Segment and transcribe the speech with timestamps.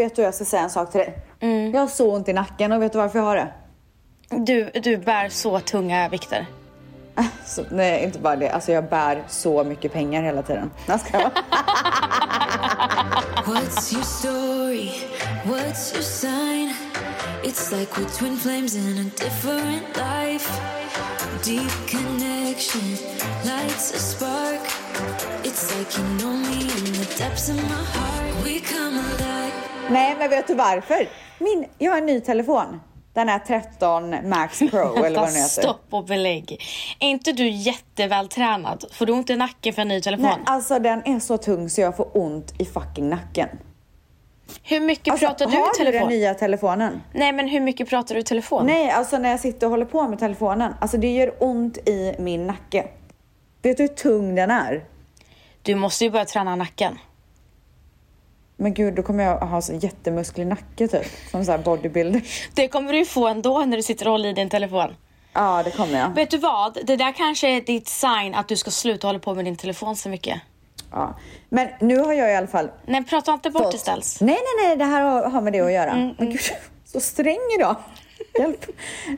[0.00, 1.18] vet du jag ska säga en sak till dig?
[1.40, 1.72] Mm.
[1.72, 3.52] Jag har så ont i nacken och vet du varför jag har det?
[4.30, 6.46] Du, du bär så tunga vikter.
[7.46, 8.48] Så, nej, inte bara det.
[8.50, 10.70] Alltså jag bär så mycket pengar hela tiden.
[10.86, 11.30] Jag ska vara.
[13.46, 14.90] What's your story?
[15.44, 16.74] What's your sign?
[17.42, 20.60] It's like we're twin flames in a different life.
[21.44, 22.96] Deep connection
[23.44, 24.60] lights a spark.
[25.44, 28.44] It's like you know me in the depths of my heart.
[28.44, 28.89] We come.
[29.90, 31.08] Nej, men vet du varför?
[31.38, 32.80] Min, jag har en ny telefon.
[33.14, 35.40] Den är 13 Max Pro eller vad den heter.
[35.62, 36.62] Stopp och belägg.
[37.00, 38.84] Är inte du jättevältränad?
[38.92, 40.24] Får du ont i nacken för en ny telefon?
[40.26, 43.48] Nej, alltså den är så tung så jag får ont i fucking nacken.
[44.62, 46.08] hur mycket Alltså, pratar du har i du den telefon?
[46.08, 47.02] nya telefonen?
[47.14, 48.66] Nej, men hur mycket pratar du i telefon?
[48.66, 50.74] Nej, alltså när jag sitter och håller på med telefonen.
[50.80, 52.86] Alltså det gör ont i min nacke.
[53.62, 54.84] Vet du hur tung den är?
[55.62, 56.98] Du måste ju börja träna nacken.
[58.60, 61.06] Men gud, då kommer jag ha så jättemusklig nacke typ.
[61.30, 62.22] Som så här bodybuilder.
[62.54, 64.94] Det kommer du få ändå när du sitter och håller i din telefon.
[65.32, 66.14] Ja, det kommer jag.
[66.14, 66.78] Vet du vad?
[66.84, 69.96] Det där kanske är ditt sign att du ska sluta hålla på med din telefon
[69.96, 70.40] så mycket.
[70.90, 71.18] Ja.
[71.48, 73.80] Men nu har jag i alla fall Nej, prata inte bort det fått...
[73.80, 74.20] ställs.
[74.20, 75.90] Nej, nej, nej, det här har, med det att göra.
[75.90, 76.40] Mm, Men gud,
[76.84, 77.76] så sträng idag.
[78.38, 78.64] Hjälp.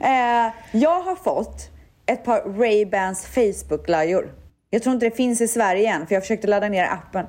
[0.00, 1.70] Eh, jag har fått
[2.06, 4.34] ett par Ray-Bans Facebook-lajor.
[4.70, 7.26] Jag tror inte det finns i Sverige än, för jag försökte ladda ner appen.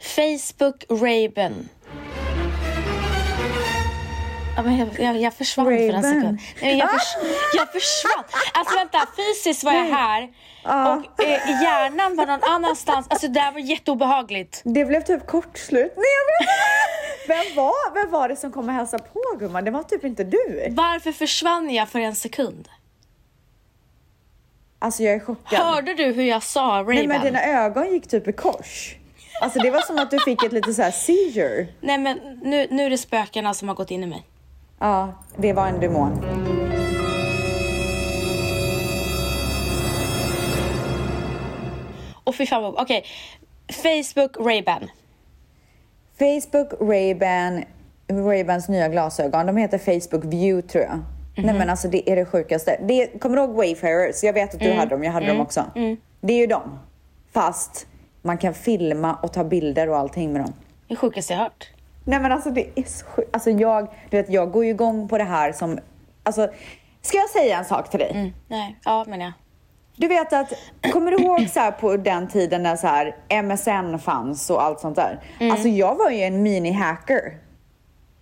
[0.00, 1.68] Facebook Ray-Ban.
[4.56, 6.38] Ja, men jag, jag, jag försvann för en sekund.
[6.62, 7.16] Nej, jag, förs,
[7.56, 8.24] jag försvann.
[8.54, 10.28] Alltså vänta, fysiskt var jag här
[10.62, 13.06] och eh, hjärnan var någon annanstans.
[13.10, 14.62] Alltså det här var jätteobehagligt.
[14.64, 15.92] Det blev typ kortslut.
[15.96, 16.56] Nej, jag vet
[17.28, 19.64] vem var, vem var det som kom och hälsade på gumman?
[19.64, 20.66] Det var typ inte du.
[20.70, 22.68] Varför försvann jag för en sekund?
[24.78, 25.58] Alltså jag är chockad.
[25.58, 27.08] Hörde du hur jag sa Nej Ray-Ban?
[27.08, 28.96] men dina ögon gick typ i kors.
[29.40, 31.66] Alltså det var som att du fick ett lite så här seizure.
[31.80, 34.26] Nej men nu, nu är det spökena som har gått in i mig.
[34.78, 36.24] Ja, det var en demon.
[42.24, 43.04] Och fy fan vad, okej.
[43.68, 44.88] Facebook Ray-Ban.
[46.18, 47.64] Facebook, Ray-Ban,
[48.08, 49.46] Ray-Bans nya glasögon.
[49.46, 51.00] De heter Facebook View tror jag.
[51.44, 52.80] Nej men alltså det är det sjukaste.
[52.88, 54.22] Det, kommer du ihåg Wayfarers?
[54.22, 55.64] Jag vet att du hade dem, jag hade dem också.
[56.20, 56.78] Det är ju dem.
[57.32, 57.86] Fast
[58.26, 60.52] man kan filma och ta bilder och allting med dem.
[60.88, 61.70] Det sjukaste jag hört.
[62.04, 63.34] Nej men alltså det är så sjukt.
[63.34, 65.78] Alltså jag, du vet jag går ju igång på det här som,
[66.22, 66.48] alltså
[67.02, 68.10] ska jag säga en sak till dig?
[68.14, 68.32] Mm.
[68.48, 69.32] Nej, ja men ja.
[69.96, 70.52] Du vet att,
[70.92, 74.96] kommer du ihåg så på den tiden när så här MSN fanns och allt sånt
[74.96, 75.20] där?
[75.40, 77.38] Alltså jag var ju en mini-hacker.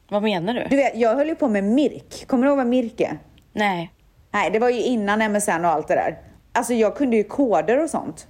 [0.09, 0.66] Vad menar du?
[0.71, 2.26] Du vet, jag höll ju på med Mirk.
[2.26, 3.19] Kommer du ihåg vad Mirk är?
[3.53, 3.92] Nej.
[4.31, 6.19] Nej, det var ju innan MSN och allt det där.
[6.53, 8.28] Alltså jag kunde ju koder och sånt.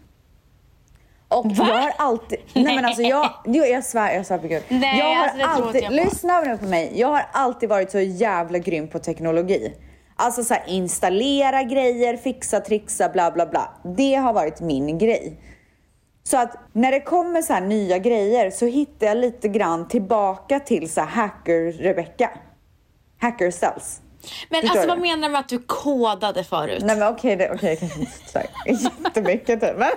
[1.29, 1.69] Och Va?
[1.69, 2.39] jag har alltid...
[2.55, 3.31] Nej men alltså jag...
[3.45, 4.63] Jo, jag svär, jag svär på gud.
[4.69, 5.83] Nej, jag har alltså, alltid...
[5.83, 5.93] jag.
[5.93, 6.93] Lyssna nu på mig.
[6.95, 9.75] Jag har alltid varit så jävla grym på teknologi.
[10.17, 13.71] Alltså så här, installera grejer, fixa, trixa, bla bla bla.
[13.97, 15.41] Det har varit min grej.
[16.23, 20.61] Så att när det kommer så här nya grejer så hittar jag lite grann tillbaka
[20.61, 22.29] till så här hacker-Rebecca.
[24.49, 24.89] Men Förstår alltså du?
[24.89, 26.83] vad menar du med att du kodade förut?
[26.85, 28.49] Nej men okej, det- okej, kanske inte så här
[29.05, 29.77] jättemycket typ.
[29.79, 29.91] Men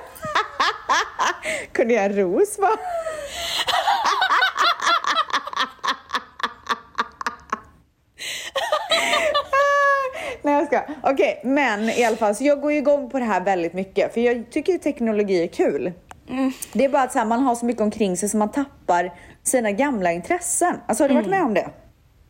[1.71, 2.69] kunde jag en ros va?
[10.41, 10.81] Nej jag ska.
[11.03, 14.13] Okej, men i alla fall så jag går ju igång på det här väldigt mycket
[14.13, 15.93] för jag tycker ju teknologi är kul.
[16.73, 19.13] Det är bara att så här, man har så mycket omkring sig så man tappar
[19.43, 20.75] sina gamla intressen.
[20.87, 21.69] Alltså har du varit med om det?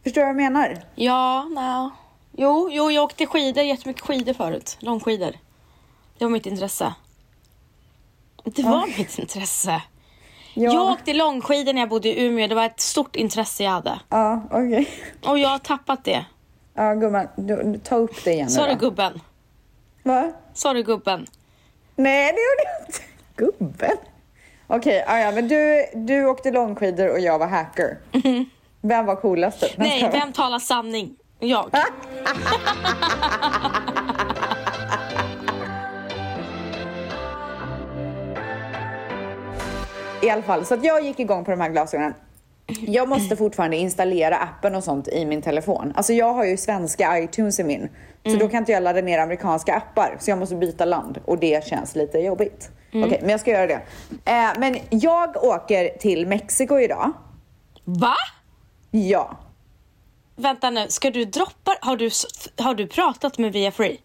[0.07, 0.77] Förstår du vad jag menar?
[0.95, 1.91] Ja, no.
[2.37, 4.77] Jo, jo, jag åkte skidor, jättemycket skidor förut.
[4.79, 5.31] Långskidor.
[6.17, 6.93] Det var mitt intresse.
[8.43, 9.81] Det var mitt intresse.
[10.53, 10.73] Ja.
[10.73, 12.47] Jag åkte långskidor när jag bodde i Umeå.
[12.47, 13.99] Det var ett stort intresse jag hade.
[14.09, 14.89] Ja, okej.
[15.25, 16.25] Och jag har tappat det.
[16.73, 18.75] Ja gumman, du, ta upp det igen du då.
[18.75, 19.21] gubben?
[20.03, 20.31] Va?
[20.63, 21.27] Du gubben?
[21.95, 22.99] Nej, det gjorde jag inte.
[23.35, 23.97] Gubben.
[24.67, 27.97] Okej, okay, ja, men du, du åkte långskidor och jag var hacker.
[28.81, 29.59] Vem var coolast?
[29.59, 29.77] typ?
[29.77, 31.15] Nej, vem talar sanning?
[31.39, 31.69] Jag.
[40.21, 42.13] I alla fall, så att jag gick igång på de här glasögonen.
[42.81, 45.93] Jag måste fortfarande installera appen och sånt i min telefon.
[45.95, 47.89] Alltså jag har ju svenska iTunes i min.
[48.25, 50.17] Så då kan inte jag ladda ner amerikanska appar.
[50.19, 52.69] Så jag måste byta land och det känns lite jobbigt.
[52.89, 53.81] Okej, men jag ska göra det.
[54.25, 57.11] Eh, men jag åker till Mexiko idag.
[57.83, 58.13] Va?
[59.05, 59.37] Ja.
[60.35, 61.75] Vänta nu, ska du droppa?
[61.81, 62.09] Har du,
[62.57, 63.99] har du pratat med Via Free?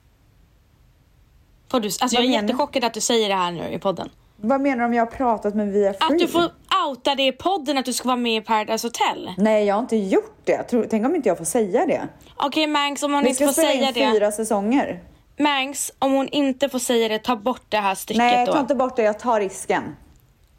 [1.71, 4.11] Har du, alltså jag är menar jättechockad att du säger det här nu i podden.
[4.37, 6.13] Vad menar du om jag har pratat med Via Free?
[6.13, 6.51] Att du får
[6.89, 9.31] outa det i podden att du ska vara med i Paradise Hotel.
[9.39, 10.63] Nej, jag har inte gjort det.
[10.63, 12.09] Tror, tänk om inte jag får säga det.
[12.37, 14.13] Okej Mangs, om hon Vi inte ska får spela säga in det.
[14.13, 15.03] fyra säsonger.
[15.39, 18.75] Mangs, om hon inte får säga det, ta bort det här stycket Nej, ta inte
[18.75, 19.03] bort det.
[19.03, 19.97] Jag tar risken.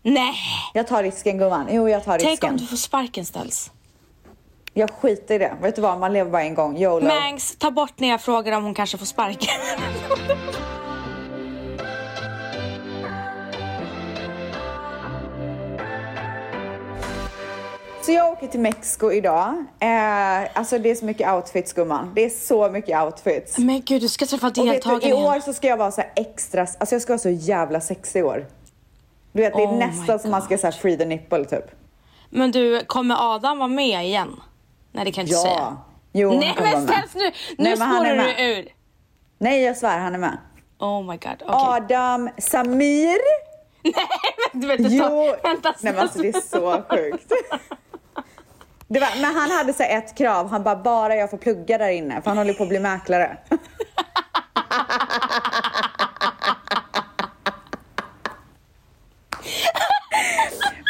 [0.02, 0.36] Nej!
[0.74, 1.68] Jag tar risken gumman.
[1.72, 2.50] Jo, jag tar Tänk risken.
[2.50, 3.72] om du får sparken ställs.
[4.74, 5.58] Jag skiter i det.
[5.62, 6.78] Vet du vad, man lever bara en gång.
[6.78, 7.06] YOLO.
[7.06, 9.50] Mangs, ta bort när jag frågar om hon kanske får sparken.
[18.02, 19.66] Så jag åker till Mexiko idag.
[19.80, 22.12] Eh, alltså det är så mycket outfits gumman.
[22.16, 23.58] Det är så mycket outfits.
[23.58, 25.92] Men gud, du ska träffa Och vet du, deltagarna I år så ska jag vara
[25.92, 28.46] så extra, alltså jag ska vara så jävla sexig i år.
[29.32, 31.66] Du vet, det är Oh nästan som man ska säga free the nipple typ.
[32.30, 34.42] Men du, kommer Adam vara med igen?
[34.94, 35.54] Nej, det kan jag inte säga.
[35.56, 35.86] Ja.
[36.12, 38.68] Jo, han Nej vara men ställs nu, nu Nej, men han spårar du ur.
[39.38, 40.38] Nej, jag svär, han är med.
[40.80, 41.56] Oh my god, okej.
[41.56, 43.20] Adam Samir.
[44.54, 45.36] Du vet inte, Jo.
[45.44, 47.32] vänta Nej men alltså det är så sjukt.
[48.88, 51.90] Det var, men han hade så ett krav, han bara bara jag får plugga där
[51.90, 53.38] inne för han håller på att bli mäklare.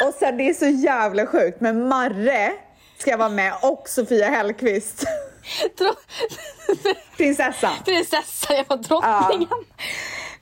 [0.06, 2.52] Och sen det är så jävla sjukt men Marre
[3.04, 5.04] ska vara med och Sofia Hellqvist.
[5.78, 5.94] Tro-
[7.16, 7.72] Prinsessan.
[7.84, 9.64] Prinsessan, jag var drottningen.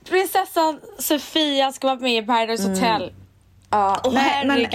[0.09, 3.13] Prinsessan Sofia ska vara med i Paradise Hotel.
[3.69, 4.65] Ja, Åh, nej, men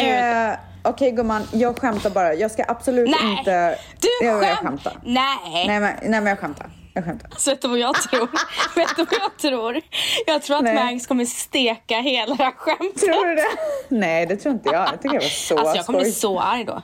[0.52, 2.34] eh, okej gumman, jag skämtar bara.
[2.34, 3.78] Jag ska absolut Nej, inte...
[4.00, 4.58] du Jo, jag skämt...
[4.58, 5.00] skämtar.
[5.04, 5.66] Nej.
[5.66, 6.70] Nej men, nej men jag skämtar.
[6.94, 7.30] Jag skämtar.
[7.36, 8.28] Så vet du vad jag tror?
[8.76, 9.80] vet du vad jag tror?
[10.26, 10.74] Jag tror att Nej.
[10.74, 13.02] Mangs kommer steka hela det här skämtet.
[13.02, 13.48] Tror du det?
[13.88, 14.88] Nej det tror inte jag.
[14.92, 16.20] Jag tycker det var så Alltså jag kommer bli skoj.
[16.20, 16.82] så arg då.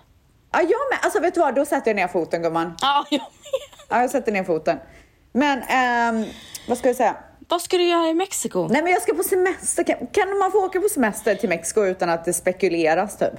[0.55, 0.99] Ja jag med.
[1.03, 2.77] Alltså vet du vad, då sätter jag ner foten gumman.
[2.81, 3.89] Ja, jag med.
[3.89, 4.79] Ja jag sätter ner foten.
[5.33, 6.25] Men ehm,
[6.69, 7.17] vad ska jag säga?
[7.49, 8.69] Vad ska du göra i Mexiko?
[8.69, 9.85] Nej men jag ska på semester.
[9.85, 13.33] Kan, kan man få åka på semester till Mexiko utan att det spekuleras typ?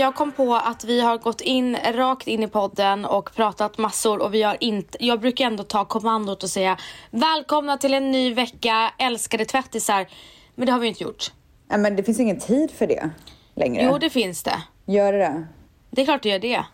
[0.00, 4.22] Jag kom på att vi har gått in rakt in i podden och pratat massor
[4.22, 6.76] och vi har inte, jag brukar ändå ta kommandot och säga
[7.10, 10.06] välkomna till en ny vecka, älskade tvättisar.
[10.54, 11.32] Men det har vi inte gjort.
[11.68, 13.10] Nej men det finns ingen tid för det
[13.54, 13.82] längre.
[13.84, 14.62] Jo, det finns det.
[14.86, 15.46] Gör det det?
[15.90, 16.64] Det är klart det gör det.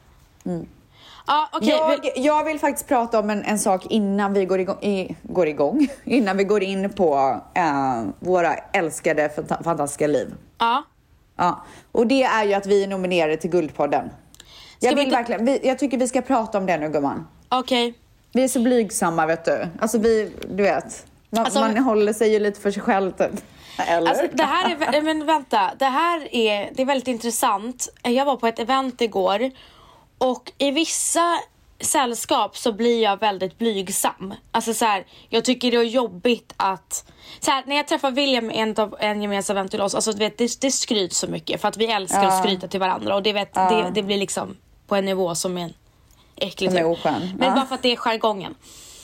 [1.26, 1.68] Ja, okej.
[2.02, 5.16] vi- Jag, jag vill faktiskt prata om en, en sak innan vi går igång, i,
[5.22, 5.88] går igång.
[6.04, 10.34] Innan vi går in på eh, våra älskade fanta- fantastiska liv.
[10.58, 10.82] Ja.
[11.36, 11.64] Ja.
[11.92, 14.10] Och det är ju att vi är nominerade till Guldpodden.
[14.80, 17.26] Jag, vi vill inte- verkligen, vi, jag tycker vi ska prata om det nu gumman.
[17.48, 17.94] Okej.
[18.32, 19.66] Vi är så blygsamma vet du.
[19.80, 21.06] Alltså vi, du vet.
[21.30, 23.30] Man, Alltså- man håller sig ju lite för sig själv typ.
[23.88, 24.08] Eller?
[24.10, 27.88] Alltså, det här är, men vänta, det här är, det är väldigt intressant.
[28.02, 29.50] Jag var på ett event igår
[30.18, 31.38] och i vissa
[31.80, 34.34] sällskap så blir jag väldigt blygsam.
[34.50, 37.12] Alltså så här, jag tycker det är jobbigt att...
[37.40, 40.18] Så här, när jag träffar William en, av, en gemensam event till oss, alltså du
[40.18, 43.22] vet, det, det skryts så mycket för att vi älskar att skryta till varandra och
[43.22, 44.56] det, vet, det, det blir liksom
[44.86, 45.72] på en nivå som är
[46.36, 46.70] äcklig.
[46.70, 47.32] Som är oskön.
[47.38, 47.54] Men Ja.
[47.54, 48.54] bara för att det är jargongen.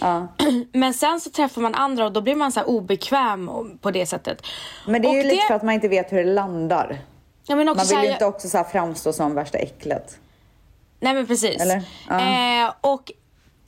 [0.00, 0.26] ja.
[0.72, 4.42] Men sen så träffar man andra och då blir man så obekväm på det sättet.
[4.86, 6.98] Men det är Och ju lite för att man inte vet hur det landar.
[7.46, 10.18] Ja, Man vill ju inte också så framstå som värsta äcklet.
[11.02, 11.62] Nej men precis.
[12.08, 12.20] Ja.
[12.20, 13.12] Eh, och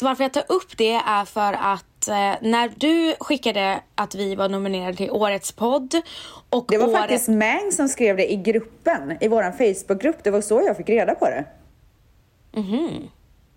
[0.03, 4.49] varför jag tar upp det är för att eh, när du skickade att vi var
[4.49, 5.95] nominerade till Årets podd
[6.51, 6.99] och Det var året...
[6.99, 10.25] faktiskt Mang som skrev det i gruppen, i våran Facebookgrupp.
[10.25, 11.45] Det var så jag fick reda på det.
[12.53, 13.09] Mhm.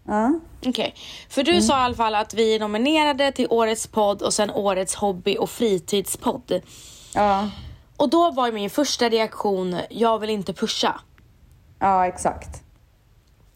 [0.08, 0.40] Ja.
[0.66, 0.96] Okej.
[1.30, 1.56] För Mm.
[1.56, 4.96] du sa i alla fall att vi är nominerade till Årets podd och sen Årets
[4.96, 6.62] hobby och fritidspodd.
[7.16, 7.50] Ja.
[7.98, 11.00] Och då var min första reaktion, jag vill inte pusha.
[11.80, 12.64] ja, exakt.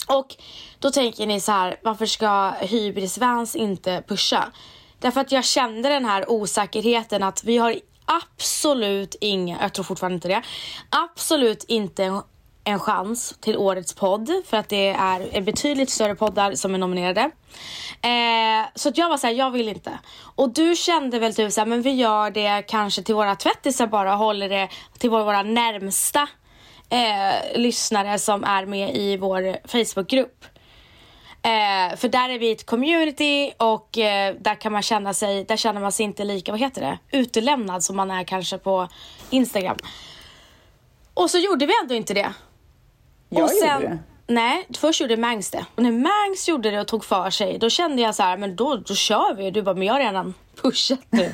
[0.08, 0.36] Och
[0.80, 4.52] då tänker ni så här, varför ska hybrisvans inte pusha?
[5.00, 10.16] Därför att jag kände den här osäkerheten att vi har absolut inga, jag tror fortfarande
[10.16, 10.42] inte det,
[10.90, 12.22] absolut inte
[12.64, 17.22] en, chans till årets podd för att det är betydligt större poddar som är nominerade.
[18.02, 20.00] Eh, så att jag var såhär, jag vill inte.
[20.36, 24.16] Och du kände väl typ såhär, men vi gör det kanske till våra tvättisar bara,
[24.16, 26.28] håller det till våra närmsta
[26.92, 30.46] eh, lyssnare som är med i vår Facebookgrupp.
[31.44, 35.58] Eh, för där är vi ett community och eh, där kan man känna sig, där
[35.58, 38.88] känner man sig inte lika, vad heter det, utelämnad som man är kanske på
[39.30, 39.78] Instagram.
[41.14, 42.34] Och så gjorde vi ändå inte det.
[43.30, 44.00] Jag och sen, gjorde det.
[44.32, 45.66] Nej, först gjorde Mangs det.
[45.76, 48.56] Och när Mangs gjorde det och tog för sig, då kände jag så här, men
[48.56, 49.52] då, då kör vi.
[49.52, 51.34] Du bara, men jag har redan pushat nu.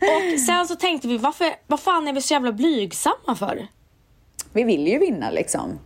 [0.00, 3.66] Och sen så tänkte vi, varför, vad fan är vi så jävla blygsamma för?
[4.52, 5.78] Vi vill ju vinna liksom.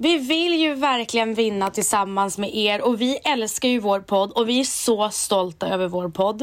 [0.00, 4.48] Vi vill ju verkligen vinna tillsammans med er och vi älskar ju vår podd och
[4.48, 6.42] vi är så stolta över vår podd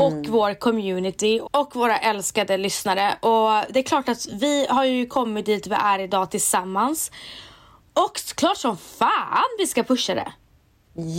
[0.00, 3.14] och vår community och våra älskade lyssnare.
[3.20, 7.10] Och det är klart att vi har ju kommit dit vi är idag tillsammans.
[7.92, 10.32] Och klart som fan vi ska pusha det.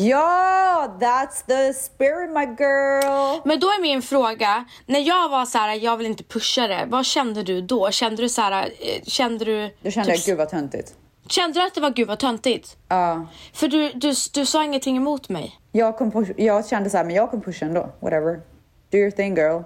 [0.10, 3.42] Ja, that's the spirit my girl.
[3.46, 6.86] Men då är min fråga, när jag var så här, jag vill inte pusha det,
[6.90, 7.92] vad kände du då?
[7.92, 9.76] Kände du så här, eh, kände du...
[9.82, 10.94] Då kände jag, typ- gud vad töntigt.
[11.28, 12.78] Kände du att det var gud vad töntigt?
[12.88, 13.28] Ja.
[13.54, 15.60] För du, du, du sa ingenting emot mig.
[15.72, 17.90] Jag, kom push, jag kände så här, men jag kommer pusha ändå.
[18.00, 18.42] Whatever.
[18.90, 19.62] Do your thing girl.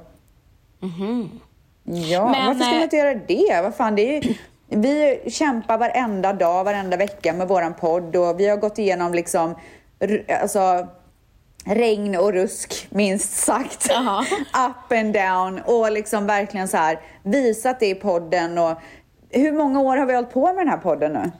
[1.84, 3.62] Ja, Men, varför ska man inte göra det?
[3.64, 4.38] Vad fan, det är
[4.76, 9.56] vi kämpar varenda dag, varenda vecka med våran podd och vi har gått igenom liksom,
[10.42, 10.88] alltså,
[11.66, 13.88] regn och rusk, minst sagt.
[13.90, 14.22] Jaha.
[14.70, 18.78] Up and down och liksom verkligen så här visat det i podden och
[19.30, 21.32] hur många år har vi hållit på med den här podden nu?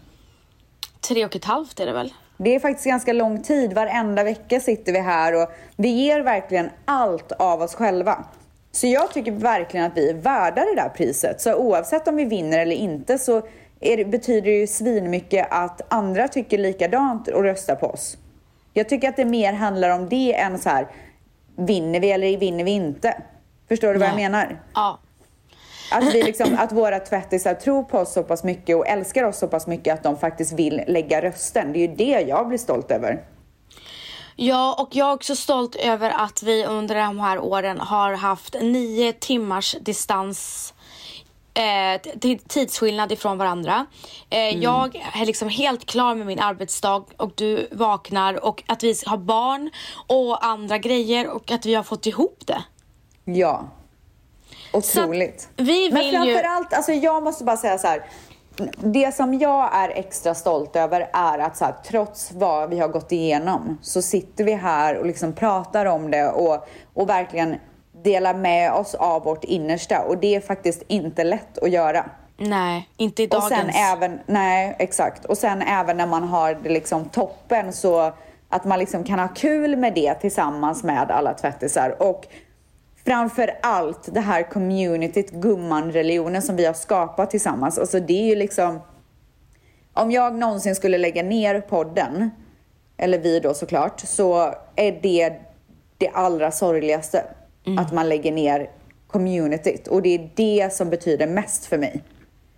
[1.02, 2.14] Tre och ett halvt är det väl?
[2.38, 3.74] Det är faktiskt ganska lång tid.
[3.74, 8.26] Varenda vecka sitter vi här och vi ger verkligen allt av oss själva.
[8.72, 11.42] Så jag tycker verkligen att vi är värda det där priset.
[11.42, 13.42] Så oavsett om vi vinner eller inte så
[13.80, 18.18] det, betyder det ju svinmycket att andra tycker likadant och röstar på oss.
[18.74, 20.88] Jag tycker att det mer handlar om det än så här,
[21.56, 23.22] vinner vi eller vinner vi inte?
[23.68, 24.30] Förstår du vad jag Nej.
[24.30, 24.60] menar?
[24.74, 25.00] Ja.
[25.92, 29.38] Att, vi liksom, att våra tvättisar tror på oss så pass mycket och älskar oss
[29.38, 31.74] så pass mycket att de faktiskt vill lägga rösten.
[31.74, 33.24] Det är ju det jag blir stolt över.
[34.36, 38.56] Ja, och jag är också stolt över att vi under de här åren har haft
[38.62, 40.74] nio timmars distans
[41.54, 42.02] eh,
[42.48, 43.86] tidsskillnad ifrån varandra.
[44.30, 48.96] Eh, Jag är liksom helt klar med min arbetsdag och du vaknar och att vi
[49.06, 49.72] har barn
[50.08, 52.64] och andra grejer och att vi har fått ihop det.
[53.26, 53.68] Ja.
[54.74, 55.50] Otroligt.
[55.58, 58.04] Vi Men vill ju- framförallt, alltså jag måste bara säga så här.
[58.78, 62.88] Det som jag är extra stolt över är att så här, trots vad vi har
[62.88, 67.56] gått igenom så sitter vi här och liksom pratar om det och, och verkligen
[68.04, 72.06] delar med oss av vårt innersta och det är faktiskt inte lätt att göra.
[72.38, 73.50] Nej, inte i Och dagens.
[73.50, 75.26] sen även, nej exakt.
[75.26, 78.12] Och sen även när man har det liksom toppen så
[78.50, 82.02] att man liksom kan ha kul med det tillsammans med alla tvättisar.
[82.02, 82.28] Och
[83.06, 87.78] framför allt det här communityt, gumman-religionen som vi har skapat tillsammans.
[87.78, 88.80] Alltså det är ju liksom,
[89.94, 92.30] om jag någonsin skulle lägga ner podden,
[92.98, 95.40] eller vi då såklart, så är det
[95.98, 97.24] det allra sorgligaste.
[97.80, 98.70] Att man lägger ner
[99.08, 99.88] communityt.
[99.88, 102.04] Och det är det som betyder mest för mig.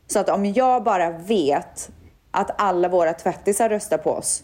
[0.08, 1.90] Så att om jag bara vet
[2.32, 4.44] att alla våra tvättisar röstar på oss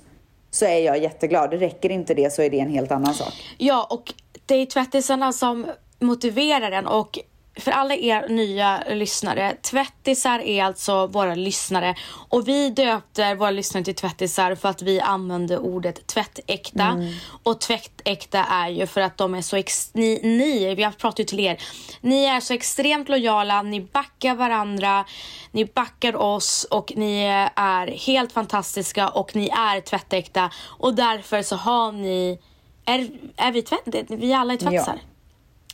[0.52, 1.54] så är jag jätteglad.
[1.54, 3.34] Räcker inte det så är det en helt annan sak.
[3.58, 4.14] Ja, och
[4.46, 5.66] det är tvättisarna som
[6.00, 7.20] motiverar den och
[7.60, 11.96] för alla er nya lyssnare, tvättisar är alltså våra lyssnare
[12.30, 16.98] och vi döpte våra lyssnare till tvättisar för att vi använde ordet tvättäkta
[17.44, 21.20] och tvättäkta är ju för att de är så ex- ni, ni, vi har pratat
[21.20, 21.62] ju till er,
[22.02, 25.06] ni är så extremt lojala, ni backar varandra,
[25.52, 27.24] ni backar oss och ni
[27.56, 32.40] är helt fantastiska och ni är tvättäkta och därför så har ni
[32.86, 34.06] är, är vi tvätt?
[34.10, 34.94] Vi alla är tvättisar.
[34.96, 35.10] Ja.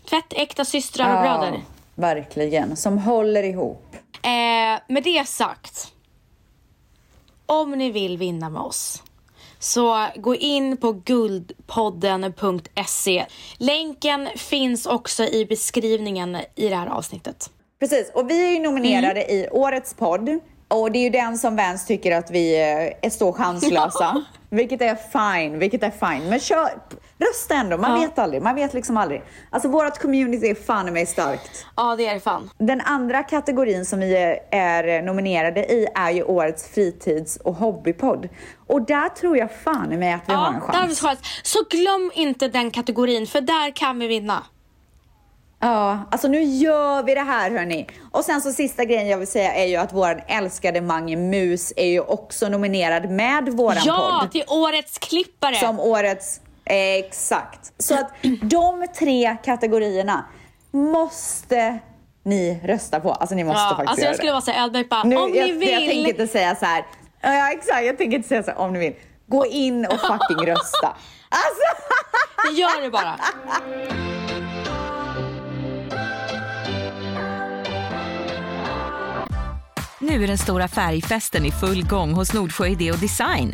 [0.10, 1.62] Tvättäkta systrar och bröder.
[1.96, 2.76] verkligen.
[2.78, 3.96] Som håller ihop.
[4.24, 4.30] Eh,
[4.88, 5.92] med det sagt.
[7.46, 9.04] Om ni vill vinna med oss.
[9.60, 13.26] Så gå in på guldpodden.se.
[13.58, 17.50] Länken finns också i beskrivningen i det här avsnittet.
[17.80, 19.36] Precis, och vi är ju nominerade Mm.
[19.36, 20.40] i Årets podd.
[20.68, 24.24] Och det är ju den som Vans tycker att vi eh, är så chanslösa.
[24.50, 26.30] Vilket är fine, vilket är fine.
[26.30, 26.70] Men kör,
[27.20, 28.08] rösta ändå, man Ja.
[28.08, 28.42] vet aldrig.
[28.42, 29.24] Man vet liksom aldrig.
[29.50, 31.66] Alltså vårt community är fan i mig starkt.
[31.76, 32.50] Ja, det är det fan.
[32.58, 38.30] Den andra kategorin som vi är nominerade i är ju Årets fritids och hobbypodd.
[38.68, 40.96] Och där tror jag fan i mig att vi har en Ja, där har vi
[40.96, 41.00] chans.
[41.02, 41.20] chans.
[41.44, 44.44] Så glöm inte den kategorin, för där kan vi vinna.
[45.60, 47.88] Ja, alltså nu gör vi det här hörni.
[48.12, 51.74] Och sen så sista grejen jag vill säga är ju att våran älskade Mange Mus
[51.76, 54.32] är ju också nominerad med våran Ja, podd.
[54.32, 55.56] till årets klippare.
[55.56, 57.74] Som årets, exakt.
[57.78, 60.26] Så att de tre kategorierna
[60.72, 61.80] måste
[62.24, 63.12] ni rösta på.
[63.12, 64.34] Alltså ni måste ja, faktiskt alltså göra jag skulle det.
[64.34, 65.70] vara så här, bara, Nu, om jag, ni vill.
[65.70, 66.86] jag tänker inte säga så här.
[67.22, 68.96] Ja exakt, jag tänker inte säga så här om ni vill.
[69.28, 70.96] Gå in och fucking rösta.
[71.30, 73.16] Alltså, Gör det bara.
[80.00, 83.54] Nu är den stora färgfesten i full gång hos Nordsjö Idé och Design.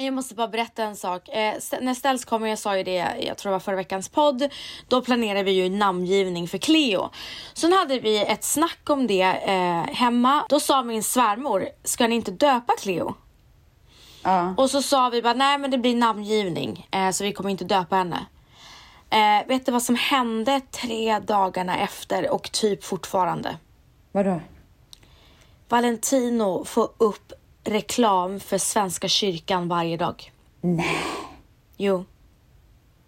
[0.00, 1.28] Jag måste bara berätta en sak.
[1.28, 4.48] Eh, när Ställs kommer, jag sa ju det, jag tror det var förra veckans podd,
[4.88, 7.10] då planerade vi ju namngivning för Cleo.
[7.54, 10.46] Sen hade vi ett snack om det eh, hemma.
[10.48, 13.14] Då sa min svärmor, ska ni inte döpa Cleo?
[14.22, 14.54] Ja.
[14.56, 17.64] Och så sa vi bara, nej men det blir namngivning, eh, så vi kommer inte
[17.64, 18.26] döpa henne.
[19.10, 23.56] Eh, vet du vad som hände tre dagarna efter och typ fortfarande?
[24.12, 24.40] Vadå?
[25.68, 27.32] Valentino får upp
[27.64, 30.32] reklam för Svenska kyrkan varje dag.
[30.60, 30.98] Nej.
[31.76, 32.04] Jo,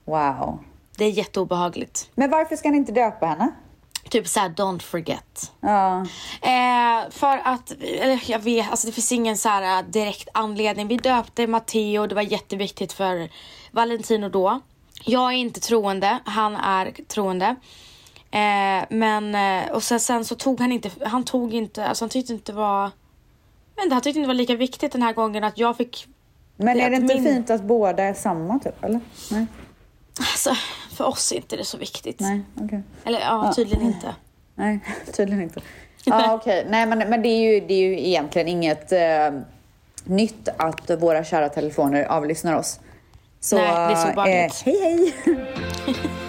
[0.04, 0.58] Wow.
[0.96, 2.10] det är jätteobehagligt.
[2.14, 3.50] Men varför ska ni inte döpa henne?
[4.10, 5.52] Typ såhär, don't forget.
[5.60, 6.00] Ja.
[6.42, 10.88] Eh, för att, eller jag vet, alltså det finns ingen så här eh, direkt anledning.
[10.88, 13.30] Vi döpte Matteo, det var jätteviktigt för
[13.70, 14.60] Valentino då.
[15.04, 17.46] Jag är inte troende, han är troende.
[18.30, 22.10] Eh, men, eh, och sen, sen så tog han inte, han tog inte, alltså han
[22.10, 22.90] tyckte inte det var,
[23.82, 26.06] men han tyckte inte det var lika viktigt den här gången att jag fick,
[26.56, 29.00] Men är det inte min- fint att båda är samma typ, eller?
[29.30, 29.46] Nej.
[30.18, 30.50] alltså
[30.96, 32.20] för oss är inte det så viktigt.
[32.20, 32.82] Nej, okej.
[33.04, 34.14] Eller ja, tydligen inte.
[34.54, 34.80] Nej,
[35.12, 35.60] tydligen inte.
[36.04, 36.66] Ja, okej.
[36.70, 39.00] Nej, men, men det, är ju, det är ju egentligen inget eh,
[40.04, 42.80] nytt att våra kära telefoner avlyssnar oss.
[43.40, 43.66] Så, Nej,
[44.14, 45.96] det är så eh, hej, hej!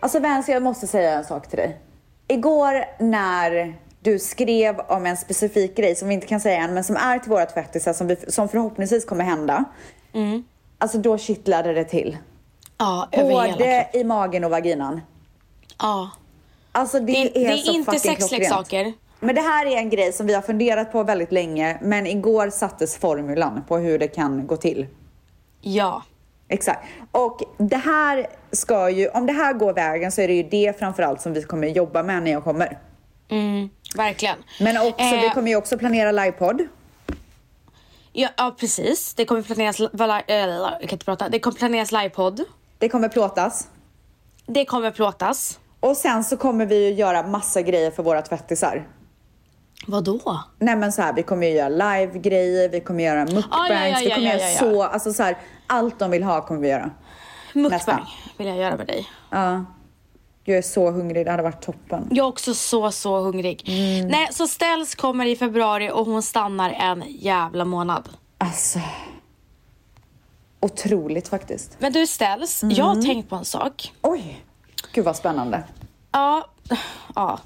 [0.00, 1.80] Alltså Vance, jag måste säga en sak till dig.
[2.28, 6.84] Igår när du skrev om en specifik grej som vi inte kan säga än, men
[6.84, 9.64] som är till våra tvättisar, som, vi, som förhoppningsvis kommer hända.
[10.12, 10.44] Mm.
[10.78, 12.16] Alltså då kittlade det till.
[12.78, 15.00] Ja, över Både i magen och vaginan.
[15.78, 16.10] Ja.
[16.72, 18.92] Alltså det, Det, är, det är så inte sexleksaker.
[19.20, 22.50] Men det här är en grej som vi har funderat på väldigt länge, men igår
[22.50, 24.86] sattes formulan på hur det kan gå till.
[25.60, 26.02] Ja.
[26.48, 26.86] Exakt.
[27.12, 30.78] Och det här ska ju, om det här går vägen så är det ju det
[30.78, 32.78] framförallt som vi kommer jobba med när jag kommer.
[33.28, 34.36] Mm, verkligen.
[34.60, 36.62] Men också, Eh, vi kommer ju också planera livepodd.
[38.12, 39.14] Ja, ja precis.
[39.14, 41.28] Det kommer planeras, äh, jag kan inte prata.
[41.28, 42.40] Det kommer planeras livepodd.
[42.78, 43.68] Det kommer plåtas.
[44.46, 45.58] Det kommer plåtas.
[45.80, 48.88] Och sen så kommer vi ju göra massa grejer för våra tvättisar.
[49.86, 50.40] Vadå?
[50.58, 53.86] Nej men så här, vi kommer ju göra live-grejer, vi kommer göra mukbangs, Ah, ja,
[53.88, 56.60] ja, vi ja, kommer ja, göra så, alltså så här, allt de vill ha kommer
[56.60, 56.90] vi göra.
[57.52, 58.04] Mukbang.
[58.40, 59.08] Vill jag göra med dig.
[59.30, 59.64] Ja.
[60.44, 62.08] Jag är så hungrig, det hade varit toppen.
[62.10, 63.62] Jag är också så, så hungrig.
[63.68, 64.08] Mm.
[64.08, 68.08] Nej, så Ställs kommer i februari och hon stannar en jävla månad.
[68.38, 68.78] Alltså.
[70.60, 71.76] Otroligt faktiskt.
[71.78, 72.86] Men du Ställs, jag Mm.
[72.86, 73.92] har tänkt på en sak.
[74.02, 74.44] Oj,
[74.92, 75.62] gud vad spännande.
[76.12, 76.46] Ja,
[77.14, 77.38] ja.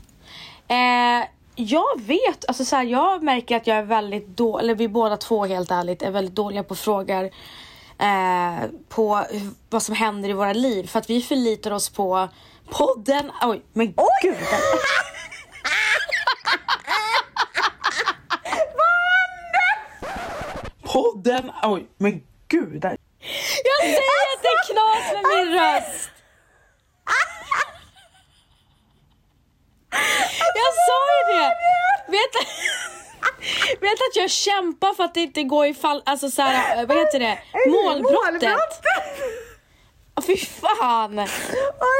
[0.68, 1.26] Eh,
[1.57, 5.16] jag vet, alltså så här, jag märker att jag är väldigt dålig, eller vi båda
[5.16, 7.30] två helt ärligt är väldigt dåliga på frågor
[7.98, 9.24] eh, på
[9.70, 10.87] vad som händer i våra liv.
[10.87, 12.28] För att vi förlitar oss på
[12.70, 13.30] podden.
[13.42, 14.37] Oj, men gud.
[20.83, 22.85] Podden, oj, men gud.
[22.85, 26.11] Jag säger att det är knas med min röst.
[30.54, 31.50] Jag sa ju det!
[32.09, 32.35] Vet,
[33.80, 36.96] vet att jag kämpar för att det inte går i fall, alltså så här, vad
[36.96, 37.38] heter det?
[37.66, 38.58] Målbrottet.
[40.16, 41.18] Åh, fy fan!
[41.18, 41.26] Åh,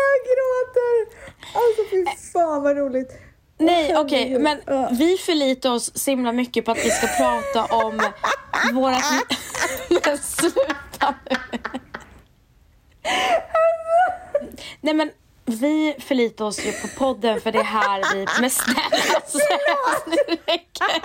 [0.05, 1.17] jag gråter!
[1.55, 3.13] Alltså fy fan vad roligt.
[3.59, 4.41] Nej okej, herregud.
[4.41, 4.89] men Ja.
[4.93, 8.03] vi förlitar oss så himla mycket på att vi ska prata om
[8.73, 9.05] vårat...
[10.07, 11.37] Men sluta nu!
[14.81, 15.11] Nej men
[15.45, 18.27] vi förlitar oss ju på podden för det är här vi...
[18.41, 19.77] Men snälla, snälla
[20.07, 21.03] nu räcker det!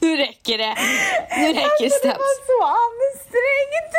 [0.00, 0.74] Nu räcker det!
[1.40, 2.18] Nu räcker det Det Steps.
[2.18, 3.94] var så ansträngt!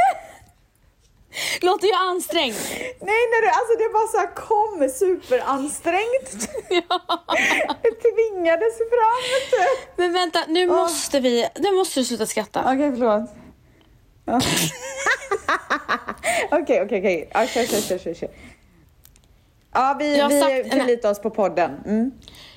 [1.62, 2.56] Låter jag ansträngd?
[3.02, 6.32] Nej, det, alltså det bara så här kom superansträngt.
[7.82, 9.22] Det tvingades fram.
[9.96, 11.48] Men vänta, nu måste vi...
[11.56, 12.60] Nu måste du sluta skratta.
[12.62, 13.30] Okej, förlåt.
[14.26, 14.42] Ja.
[16.52, 17.30] Okej, okej, okej.
[17.34, 18.30] Ja, kör, kör, kör, kör, kör.
[19.74, 21.72] Ja, vi, Jag vi sagt- förlitar oss på podden.
[21.86, 22.12] Mm.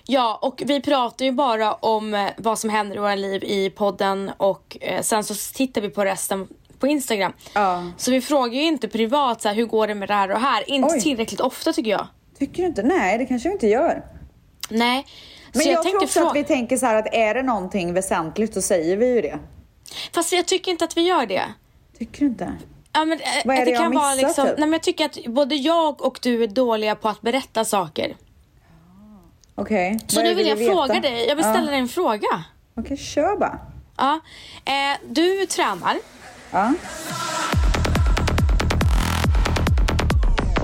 [0.07, 3.71] Ja, och vi pratar ju bara om eh, vad som händer i våra liv i
[3.71, 7.33] podden och eh, sen så tittar vi på resten på Instagram.
[7.55, 7.85] Ja.
[7.97, 10.41] Så vi frågar ju inte privat så här, hur går det med det här och
[10.41, 10.71] här.
[10.71, 11.01] Inte Oj.
[11.01, 12.07] tillräckligt ofta tycker jag.
[12.39, 12.83] Tycker du inte?
[12.83, 14.05] Nej, det kanske vi inte gör.
[14.71, 15.07] Nej.
[15.53, 17.95] Men Så jag, jag tror också att vi tänker så här att är det någonting
[17.95, 19.39] väsentligt så säger vi ju det.
[20.15, 21.43] Fast jag tycker inte att vi gör det.
[21.99, 22.53] Tycker du inte?
[22.95, 24.59] Ja, men, eh, Vad är att det jag kan har vara missat, liksom, typ?
[24.59, 28.17] nej, men Jag tycker att både jag och du är dåliga på att berätta saker.
[29.55, 29.99] Okej.
[30.07, 30.73] Så vad är nu det vill jag veta?
[30.73, 32.45] fråga dig, jag vill ställa dig en fråga.
[32.77, 33.59] Okej, kör bara.
[33.97, 34.21] Ja.
[34.65, 35.97] Eh, du tränar.
[36.51, 36.73] Ja.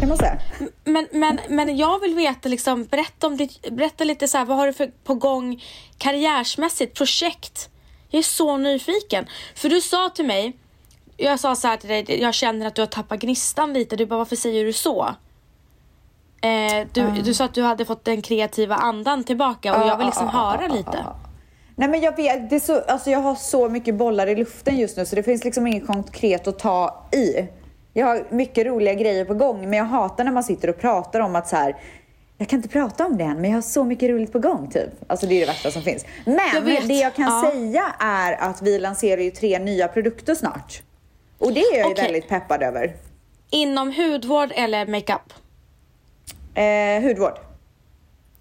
[0.00, 0.38] Kan man säga.
[0.84, 4.56] Men, men, men jag vill veta, liksom, berätta, om ditt, berätta lite så här, vad
[4.56, 5.62] har du för, på gång
[5.98, 7.68] karriärsmässigt, projekt?
[8.08, 9.26] Jag är så nyfiken.
[9.54, 10.56] För du sa till mig,
[11.20, 13.96] jag sa så här till dig, jag känner att du har tappat gnistan lite.
[13.96, 15.08] Du bara, varför säger du så?
[16.42, 20.06] Eh, du, du sa att du hade fått den kreativa andan tillbaka och jag vill
[20.06, 21.04] liksom höra lite.
[21.76, 24.78] Nej men jag vet, det är så, alltså jag har så mycket bollar i luften
[24.78, 27.48] just nu så det finns liksom inget konkret att ta i.
[27.92, 31.20] Jag har mycket roliga grejer på gång men jag hatar när man sitter och pratar
[31.20, 31.76] om att så här.
[32.38, 34.70] Jag kan inte prata om det än men jag har så mycket roligt på gång
[34.70, 34.90] typ.
[35.06, 36.04] Alltså det är det värsta som finns.
[36.24, 36.88] Jag Men vet.
[36.88, 37.50] det jag kan Ja.
[37.50, 40.82] säga är att vi lanserar ju tre nya produkter snart.
[41.40, 42.04] Och det är jag Okej.
[42.04, 42.96] väldigt peppad över.
[43.50, 45.32] Inom hudvård eller makeup?
[46.54, 47.38] Eh, hudvård.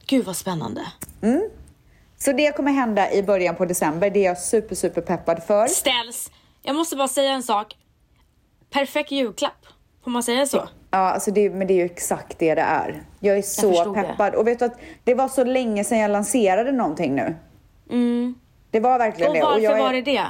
[0.06, 0.82] Gud vad spännande.
[2.18, 4.10] Så det kommer hända i början på december.
[4.10, 5.68] Det är jag super super peppad för.
[5.68, 6.32] Ställs.
[6.62, 7.76] Jag måste bara säga en sak.
[8.70, 9.66] Perfekt julklapp.
[10.04, 10.70] Får man säga så?
[10.92, 13.04] Ja, alltså det, men det är ju exakt det det är.
[13.20, 14.02] Jag är så det.
[14.02, 14.36] peppad.
[14.36, 17.36] Och vet du att det var så länge sedan jag lanserade någonting nu.
[17.90, 18.36] Mm.
[18.72, 19.44] Det var verkligen Och det.
[19.44, 19.84] varför jag är...
[19.84, 20.26] var det det?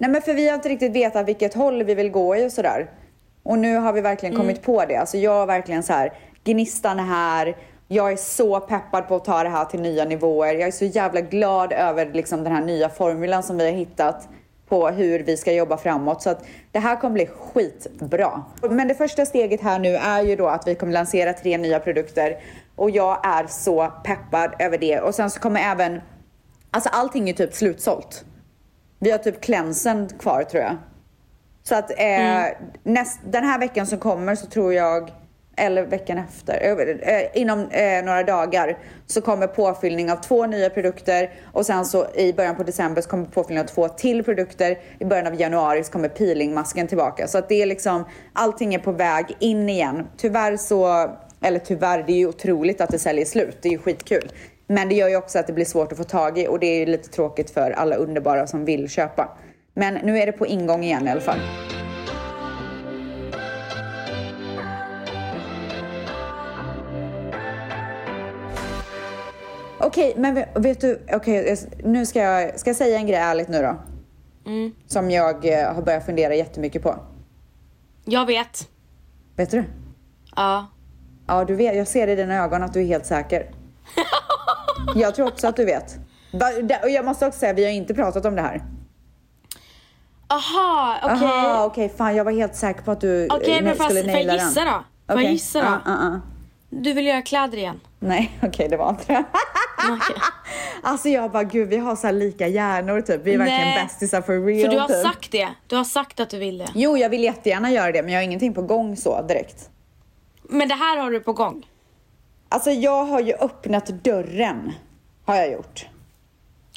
[0.00, 2.52] Nej men för vi har inte riktigt vetat vilket håll vi vill gå i och
[2.52, 2.90] sådär.
[3.42, 4.42] Och nu har vi verkligen Mm.
[4.46, 4.96] kommit på det.
[4.96, 6.12] Alltså jag har verkligen så här,
[6.44, 7.56] gnistan är här.
[7.88, 10.54] Jag är så peppad på att ta det här till nya nivåer.
[10.54, 14.28] Jag är så jävla glad över liksom den här nya formulan som vi har hittat
[14.68, 16.22] på hur vi ska jobba framåt.
[16.22, 18.42] Så att det här kommer bli skitbra.
[18.70, 21.80] Men det första steget här nu är ju då att vi kommer lansera tre nya
[21.80, 22.36] produkter.
[22.76, 25.00] Och jag är så peppad över det.
[25.00, 26.00] Och sen så kommer även,
[26.70, 28.24] alltså allting är typ slutsålt.
[29.00, 30.76] Vi har typ cleansen kvar tror jag.
[31.62, 32.44] Så att eh,
[32.82, 35.10] näst, den här veckan som kommer så tror jag,
[35.56, 40.70] eller veckan efter, eh, eh, inom eh, några dagar så kommer påfyllning av två nya
[40.70, 44.78] produkter och sen så i början på december så kommer påfyllning av två till produkter.
[44.98, 47.28] I början av januari så kommer peelingmasken tillbaka.
[47.28, 50.06] Så att det är liksom, allting är på väg in igen.
[50.16, 51.10] Tyvärr så,
[51.42, 53.58] eller tyvärr, det är ju otroligt att det säljer slut.
[53.62, 54.32] Det är ju skitkul.
[54.72, 56.66] Men det gör ju också att det blir svårt att få tag i och det
[56.66, 59.38] är ju lite tråkigt för alla underbara som vill köpa.
[59.74, 61.38] Men nu är det på ingång igen i alla fall.
[69.78, 73.62] Okej, men vet- du, jag- nu ska jag, ska jag säga en grej ärligt nu
[73.62, 73.76] då.
[74.86, 76.96] Som jag eh, har börjat fundera jättemycket på.
[78.04, 78.68] Jag vet.
[79.36, 79.64] Vet du?
[80.36, 80.66] Ja.
[81.26, 83.46] Ja, du vet, jag ser i dina ögon att du är helt säker.
[84.94, 85.96] Jag tror också att du vet.
[86.82, 88.62] Och jag måste också säga, vi har inte pratat om det här.
[90.28, 91.26] Aha, okej.
[91.28, 93.90] Aha, okej, fan jag var helt säker på att du eh, Okej, nej, men fast
[93.90, 94.72] skulle får jag naila gissa den.
[94.72, 94.72] då?
[94.72, 95.32] Får jag Okej.
[95.32, 95.66] gissa då?
[95.66, 96.20] Ja, ja, ja.
[96.70, 97.80] Du vill göra kläder igen?
[97.98, 99.24] Nej, okej det var inte det.
[99.90, 100.16] Okej.
[100.82, 103.20] Alltså jag bara, gud vi har så lika hjärnor typ.
[103.24, 103.82] Vi är verkligen Nej.
[103.84, 105.02] bästisar for real För du har typ.
[105.02, 105.48] sagt det.
[105.66, 106.68] Du har sagt att du vill det.
[106.74, 109.70] Jo, jag vill jättegärna göra det, men jag har ingenting på gång så direkt.
[110.42, 111.66] Men det här har du på gång.
[112.52, 114.72] Alltså jag har ju öppnat dörren,
[115.24, 115.88] har jag gjort.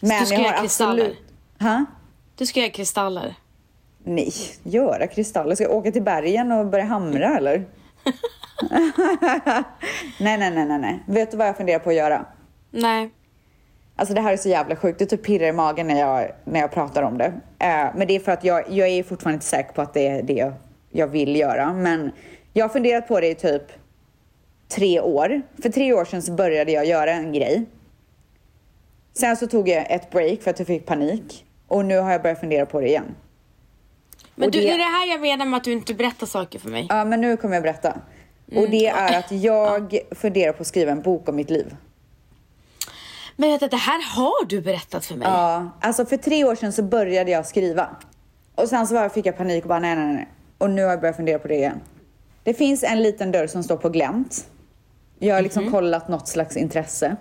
[0.01, 1.03] Men du ska jag har göra kristaller?
[1.03, 1.17] absolut...
[1.59, 1.85] Ha?
[2.35, 3.35] Du ska göra kristaller.
[4.03, 4.33] Nej,
[4.63, 5.55] göra kristaller?
[5.55, 7.57] Ska jag åka till bergen och börja hamra eller?
[10.19, 11.03] nej, nej, nej, nej, nej.
[11.07, 12.25] Vet du vad jag funderar på att göra?
[12.71, 13.09] Nej.
[13.95, 14.99] Alltså det här är så jävla sjukt.
[14.99, 17.33] Det typ pirrar i magen när jag, när jag pratar om det.
[17.59, 20.07] Eh, men det är för att jag, jag är fortfarande inte säker på att det
[20.07, 20.53] är det
[20.89, 21.73] jag vill göra.
[21.73, 22.11] Men
[22.53, 23.63] jag har funderat på det i typ
[24.75, 25.41] tre år.
[25.61, 27.65] För tre år sedan så började jag göra en grej.
[29.13, 31.45] Sen så tog jag ett break för att jag fick panik.
[31.67, 33.15] Och nu har jag börjat fundera på det igen.
[34.35, 36.69] Men du, det- är det här jag menar med att du inte berättar saker för
[36.69, 36.85] mig.
[36.89, 37.97] Ja, men nu kommer jag berätta.
[38.51, 38.63] Mm.
[38.63, 41.75] Och det är att jag funderar på att skriva en bok om mitt liv.
[43.35, 45.27] Men vänta, det här har du berättat för mig.
[45.27, 47.89] Ja, alltså för tre år sedan så började jag skriva.
[48.55, 50.27] Och sen så fick jag panik och bara nej, nej, nej.
[50.57, 51.79] Och nu har jag börjat fundera på det igen.
[52.43, 54.47] Det finns en liten dörr som står på glänt.
[55.27, 57.15] Jag har liksom kollat något slags intresse.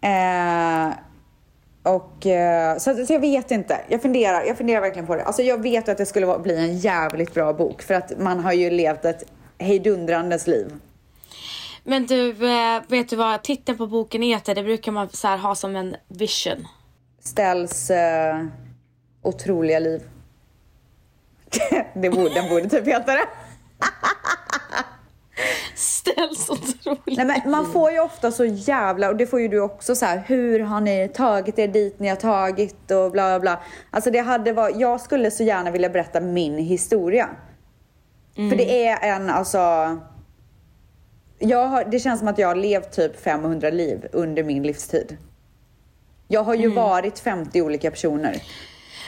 [0.00, 0.88] Eh,
[1.82, 3.80] och eh, så, så jag vet inte.
[3.88, 5.24] Jag funderar, jag funderar verkligen på det.
[5.24, 8.40] Alltså jag vet att det skulle vara- bli en jävligt bra bok för att man
[8.40, 9.22] har ju levt ett
[9.58, 10.74] hejdundrandes liv.
[11.84, 14.54] Men du, eh, vet du vad titeln på boken heter?
[14.54, 16.66] Det brukar man så ha som en vision.
[17.20, 18.44] Ställs eh,
[19.22, 20.02] otroliga liv.
[21.94, 23.26] det borde, den borde typ heta det.
[26.12, 27.16] ställs otroligt.
[27.18, 30.06] Nej, men man får ju ofta så jävla, och det får ju du också så
[30.06, 33.62] här, hur har ni tagit er dit ni har tagit och bla bla bla.
[33.90, 37.28] Alltså det hade varit, jag skulle så gärna vilja berätta min historia.
[38.34, 39.58] För det är en, alltså,
[41.38, 45.16] jag har, det känns som att jag har levt typ 500 liv under min livstid.
[46.28, 48.42] Jag har ju varit 50 olika personer.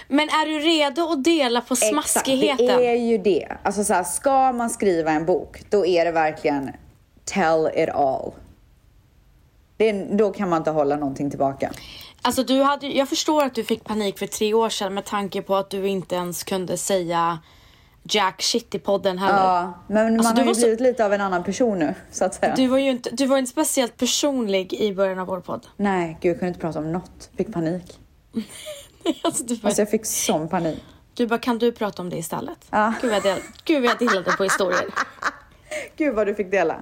[0.08, 2.66] Men är du redo att dela på smaskigheten?
[2.66, 3.48] Exakt, det är ju det.
[3.62, 6.70] Alltså så här, ska man skriva en bok, då är det verkligen
[7.32, 8.32] tell it all.
[9.76, 11.70] Det är, då kan man inte hålla någonting tillbaka.
[12.22, 15.42] Alltså du hade, jag förstår att du fick panik för tre år sedan med tanke
[15.42, 17.38] på att du inte ens kunde säga
[18.02, 19.38] jack shit i podden heller.
[19.38, 21.78] Ja, men Alltså, man du har ju var så- blivit lite av en annan person
[21.78, 22.54] nu, så att säga.
[22.56, 25.66] Du var ju inte, du var inte speciellt personlig i början av vår podd.
[25.76, 27.30] Nej, gud jag kunde inte prata om något.
[27.36, 27.98] Fick panik.
[29.22, 30.82] alltså, du, bara, Alltså jag fick sån panik.
[31.14, 32.58] du bara, kan du prata om det istället?
[32.70, 32.92] Ja.
[33.02, 34.84] Gud, vad jag del, gud vad jag delade på historier.
[35.96, 36.80] Gud vad du fick dela.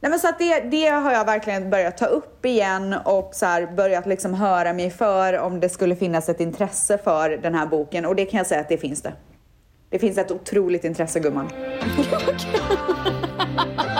[0.00, 3.46] Nej men så att det, det har jag verkligen börjat ta upp igen och så
[3.46, 7.66] här börjat liksom höra mig för om det skulle finnas ett intresse för den här
[7.66, 9.12] boken och det kan jag säga att det finns det.
[9.88, 11.50] Det finns ett otroligt intresse gumman.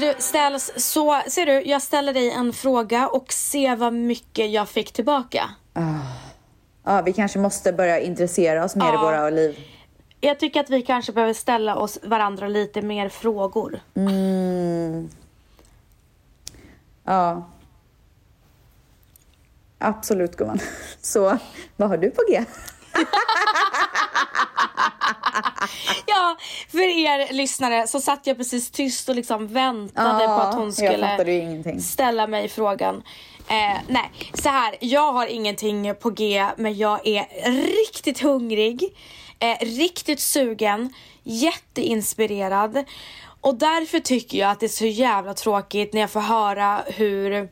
[0.00, 4.50] Men du, ställs, så ser du, jag ställer dig en fråga och se vad mycket
[4.50, 5.50] jag fick tillbaka.
[6.84, 9.00] Ja, vi kanske måste börja intressera oss mer i Ja.
[9.02, 9.58] våra liv.
[10.20, 13.80] Jag tycker att vi kanske behöver ställa oss varandra lite mer frågor.
[17.04, 17.48] Ja.
[19.78, 20.58] Absolut gumman.
[21.00, 21.38] Så
[21.76, 22.44] vad har du på G?
[26.06, 26.36] Ja,
[26.70, 30.72] för er lyssnare så satt jag precis tyst och liksom väntade Ja, på att hon
[30.72, 33.02] skulle ställa mig frågan.
[33.48, 37.26] Eh, nej, så här, jag har ingenting på G men jag är
[37.84, 38.82] riktigt hungrig,
[39.38, 42.84] eh, riktigt sugen, jätteinspirerad
[43.40, 47.48] och därför tycker jag att det är så jävla tråkigt när jag får höra hur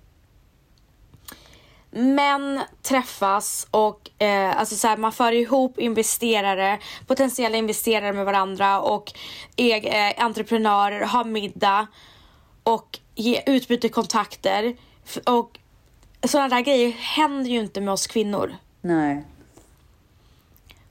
[1.96, 8.80] män träffas och eh, alltså så här, man för ihop investerare, potentiella investerare med varandra
[8.80, 9.12] och
[9.56, 11.87] eg, eh, entreprenörer, har middag
[12.62, 14.76] och ge, utbyter kontakter.
[15.24, 15.59] Och
[16.22, 18.56] sådana där grejer händer ju inte med oss kvinnor.
[18.80, 19.24] Nej.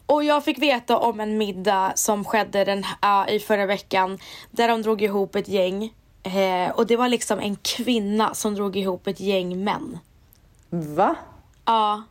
[0.06, 4.20] Och jag fick veta om en middag som skedde den, ja, i förra veckan
[4.52, 5.94] där de drog ihop ett gäng.
[6.24, 10.00] Eh, och det var liksom en kvinna som drog ihop ett gäng män.
[10.82, 11.16] Va?
[11.66, 12.04] Ja.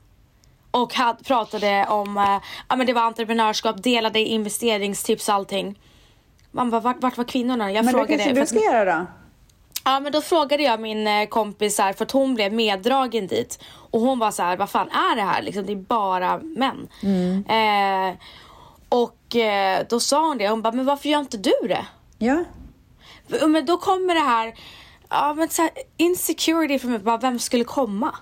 [0.71, 5.79] Och had, pratade om, ja men det var entreprenörskap, delade investeringstips och allting.
[6.51, 7.73] Man bara, vart, vart var kvinnorna?
[7.73, 8.09] Jag Men det frågade.
[8.13, 9.07] kanske för du att- ska göra då?
[9.85, 13.63] Ja men då frågade jag min eh, kompis här för att hon blev meddragen dit.
[13.91, 15.67] Och hon var så här, vad fan är det här liksom?
[15.67, 16.89] Det är bara män.
[17.49, 18.15] Eh,
[18.89, 21.87] och eh, då sa hon det, hon bara, men varför gör inte du det?
[22.19, 22.45] Ja.
[23.47, 24.55] Men då kommer det här,
[25.09, 28.15] ja men så här, insecurity för mig, bara vem skulle komma?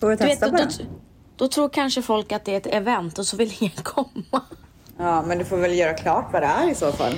[0.00, 0.88] Får vi Du vet, testa då, på då, den?
[1.36, 4.42] då tror kanske folk att det är ett event och så vill ingen komma.
[4.98, 7.14] Ja, men du får väl göra klart vad det är i så fall.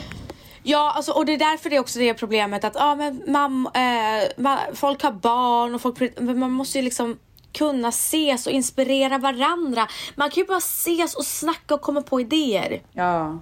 [0.62, 3.66] Ja, alltså, och det är därför det är också det problemet att ja, men mam,
[3.74, 7.18] eh, ma, folk har barn och folk, men man måste ju liksom
[7.52, 9.86] kunna ses och inspirera varandra.
[10.14, 12.82] Man kan ju bara ses och snacka och komma på idéer.
[12.92, 13.38] Ja.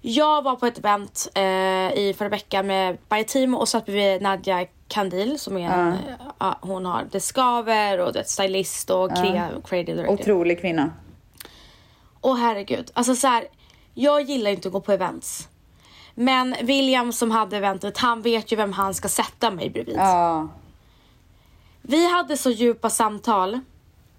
[0.00, 1.42] Jag var på ett event eh,
[1.98, 5.96] i förra veckan med Team och satt bredvid Nadja Kandil som är en,
[6.38, 10.14] ja, hon har Det Skaver och det stylist och crea- creative director.
[10.20, 10.90] Otrolig kvinna.
[12.20, 12.90] Åh herregud.
[12.94, 13.44] Alltså så här,
[13.94, 15.48] jag gillar inte att gå på events.
[16.14, 19.96] Men William som hade eventet, han vet ju vem han ska sätta mig bredvid.
[19.96, 20.48] Ja.
[21.82, 23.60] Vi hade så djupa samtal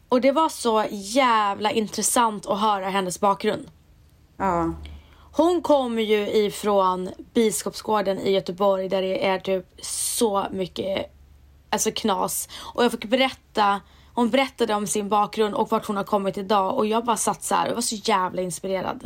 [0.10, 3.68] och det var så jävla intressant att höra hennes bakgrund.
[4.38, 4.74] Ja.
[5.34, 11.12] Hon kommer ju ifrån Biskopsgården i Göteborg där det är typ så mycket
[11.70, 12.50] alltså knas.
[12.76, 13.82] Och jag fick berätta,
[14.14, 17.44] hon berättade om sin bakgrund och vart hon har kommit idag och jag bara satt
[17.44, 19.02] så här och var så jävla inspirerad.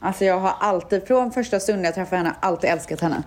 [0.00, 3.22] Alltså jag har alltid, från första stunden jag träffade henne, alltid älskat henne.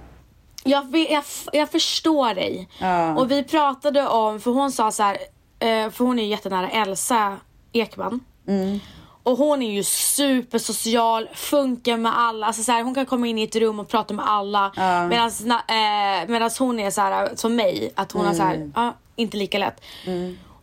[0.63, 2.69] Jag, jag, jag förstår dig.
[2.79, 3.15] Ja.
[3.15, 5.17] Och vi pratade om, för hon sa så här,
[5.59, 7.37] eh, för hon är ju jättenära Elsa
[7.73, 8.19] Ekman.
[8.47, 8.79] Mm.
[9.27, 12.47] Och hon är ju supersocial, funkar med alla.
[12.47, 14.71] Alltså så här, hon kan komma in i ett rum och prata med alla.
[14.75, 15.07] Ja.
[15.07, 18.73] Medan eh, hon är så här, som mig, att hon har så Mm.
[18.75, 19.81] här, ja, inte lika lätt.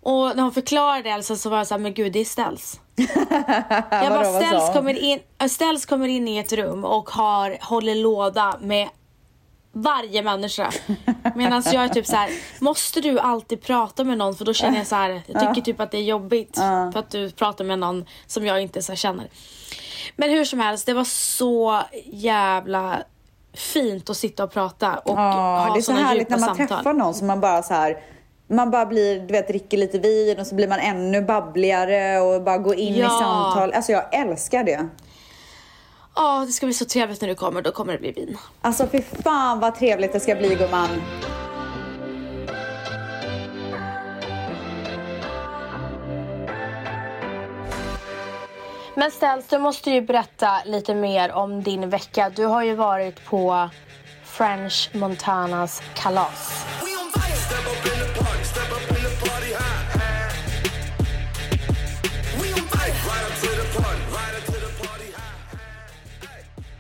[0.03, 2.81] Och när hon förklarade Elsa så var jag så här, men gud det är Ställs.
[3.91, 8.57] jag bara, Ställs kommer, in, Ställs kommer in i ett rum och har, håller låda
[8.61, 8.89] med
[9.75, 10.71] varje människa.
[11.35, 14.35] Medan jag är typ så här, måste du alltid prata med någon?
[14.35, 16.57] För då känner jag så här, jag tycker typ att det är jobbigt.
[16.93, 19.29] För att du pratar med någon som jag inte så känner.
[20.17, 22.99] Men hur som helst, det var så jävla
[23.55, 26.69] fint att sitta och prata och Ja, ha det är så härligt när man samtal.
[26.69, 27.99] träffar någon som man bara så här
[28.47, 32.43] man bara blir, du vet, dricker lite vin och så blir man ännu babbligare och
[32.43, 33.09] bara går in i Ja.
[33.09, 33.73] samtal.
[33.73, 34.89] Alltså jag älskar det.
[36.15, 37.63] Ja, det ska bli så trevligt när du kommer.
[37.63, 38.39] Då kommer det bli vin.
[38.61, 40.89] Alltså fy fan vad trevligt det ska bli gumman.
[48.97, 52.31] Men Ställs, du måste ju berätta lite mer om din vecka.
[52.37, 53.71] Du har ju varit på
[54.25, 56.65] French Montanas kalas.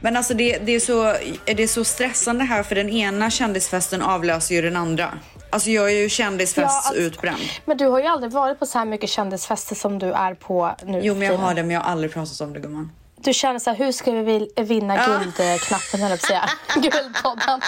[0.04, 1.02] Men alltså det, det, är så,
[1.44, 5.18] det är så stressande här för den ena kändisfesten avlöser ju den andra.
[5.50, 7.34] Alltså jag är ju kändisfest Ja, alltså-.
[7.64, 10.76] Men du har ju aldrig varit på så här mycket kändisfester som du är på
[10.82, 12.92] nu Jo men jag har det men jag har aldrig pratat om det gumman.
[13.16, 16.50] Du känner så här, hur ska vi vinna guldknappen höll jag på att säga.
[16.74, 17.60] Guldpodden.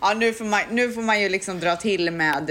[0.00, 2.50] Ja nu får, man, nu får man ju liksom dra till med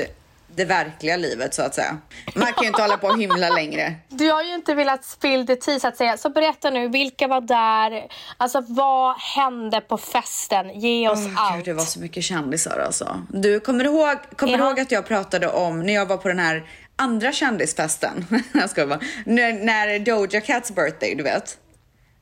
[0.58, 1.98] det verkliga livet så att säga.
[2.36, 3.96] Man kan ju inte hålla på och hymla längre.
[4.10, 6.17] Du har ju inte velat spill the tea så att säga.
[6.17, 8.08] Så berätta nu, vilka var där?
[8.38, 10.80] Alltså vad hände på festen?
[10.80, 11.56] Ge oss Åh, allt.
[11.56, 13.22] Gud, det var så mycket kändisar alltså.
[13.30, 14.67] Du, kommer du ihåg, kommer Ja.
[14.67, 16.63] ihåg att jag pratade om när jag var på den här
[16.96, 18.26] andra kändisfesten?
[18.54, 19.00] jag ska bara.
[19.26, 21.58] När, när Doja Cats birthday, du vet.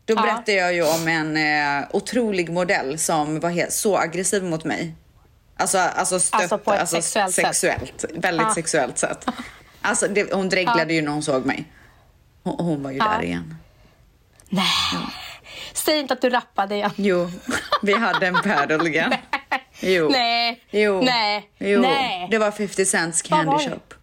[0.05, 0.21] Då Ja.
[0.21, 4.95] berättade jag ju om en eh, otrolig modell som var helt, så aggressiv mot mig.
[5.57, 7.45] Alltså, alltså stött, Alltså på ett sexuellt sätt.
[7.45, 8.53] sexuellt, Väldigt Ja.
[8.55, 9.25] sexuellt sätt.
[9.81, 11.65] Alltså det, hon dreglade ju när hon såg mig.
[12.43, 13.03] Hon, hon var ju Ja.
[13.05, 13.55] där igen.
[14.49, 14.65] Nej.
[15.73, 16.91] Säg inte att du rappade igen.
[16.95, 17.31] Jo,
[17.81, 19.13] vi hade en battle igen.
[19.79, 20.09] Jo.
[20.09, 20.63] Nej.
[20.71, 21.01] Jo.
[21.01, 21.49] Nej.
[21.57, 21.81] Jo.
[21.81, 22.27] Nej.
[22.31, 23.63] Det var 50 Cents Candy?
[23.69, 23.79] Shop.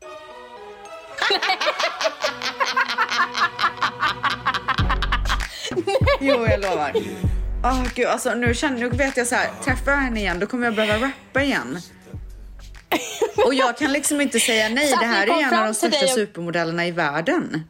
[6.20, 6.92] jo, jag lovar.
[7.64, 10.46] Åh gud, alltså nu, känner, nu vet jag så här, träffar jag henne igen då
[10.46, 11.78] kommer jag behöva rappa igen.
[13.46, 14.94] Och jag kan liksom inte säga nej.
[15.00, 17.64] Det här är en av de största och- supermodellerna i världen.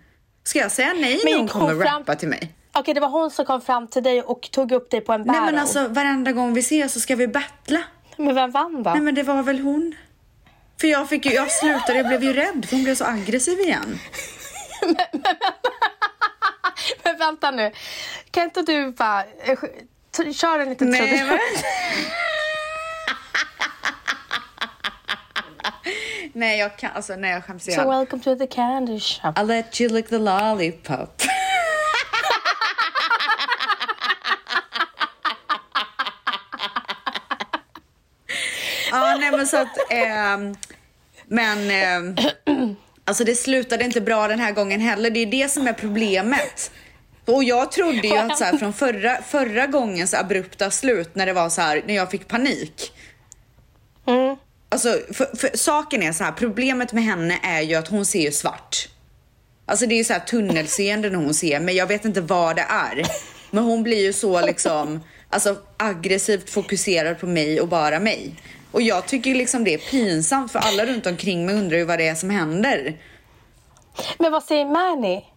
[0.44, 2.52] Ska jag säga nej Men när hon kom kommer fram- rappa till mig?
[2.72, 5.24] Okej, det var hon som kom fram till dig och tog upp dig på en
[5.24, 5.40] battle.
[5.40, 7.82] Nej men alltså varenda gång vi ses så ska vi battla.
[8.16, 8.90] Men vem vann då?
[8.90, 9.94] Nej men det var väl hon.
[10.80, 13.60] För jag fick ju, jag slutade, jag blev ju rädd för hon blev så aggressiv
[13.60, 13.98] igen.
[14.86, 14.96] Men
[17.18, 17.72] vänta nu.
[18.30, 19.58] Kan inte du bara eh,
[20.32, 21.38] köra en liten Nej, men...
[26.32, 27.88] nej jag kan, alltså nej jag skäms So igen.
[27.88, 29.28] welcome to the candy shop.
[29.28, 31.22] I'll let you lick the lollipop.
[38.90, 40.54] ja nej men så att, ehm,
[41.26, 42.16] men ehm,
[43.04, 45.10] alltså det slutade inte bra den här gången heller.
[45.10, 46.70] Det är det som är problemet.
[47.24, 51.32] Och jag trodde ju att så här, från förra, förra gångens abrupta slut när det
[51.32, 52.92] var så här, när jag fick panik.
[54.06, 54.36] Mm.
[54.68, 58.20] Alltså, för, för, saken är så här, problemet med henne är ju att hon ser
[58.20, 58.88] ju svart.
[59.66, 62.56] Alltså det är ju så här tunnelseende när hon ser, men jag vet inte vad
[62.56, 63.02] det är.
[63.50, 68.34] Men hon blir ju så liksom, alltså aggressivt fokuserad på mig och bara mig.
[68.72, 71.98] Och jag tycker liksom det är pinsamt för alla runt omkring mig undrar ju vad
[71.98, 72.96] det är som händer.
[74.18, 75.31] Men vad säger Manny?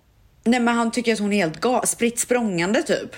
[0.46, 3.16] Nej men han tycker att hon är helt ga- spritt språngande typ.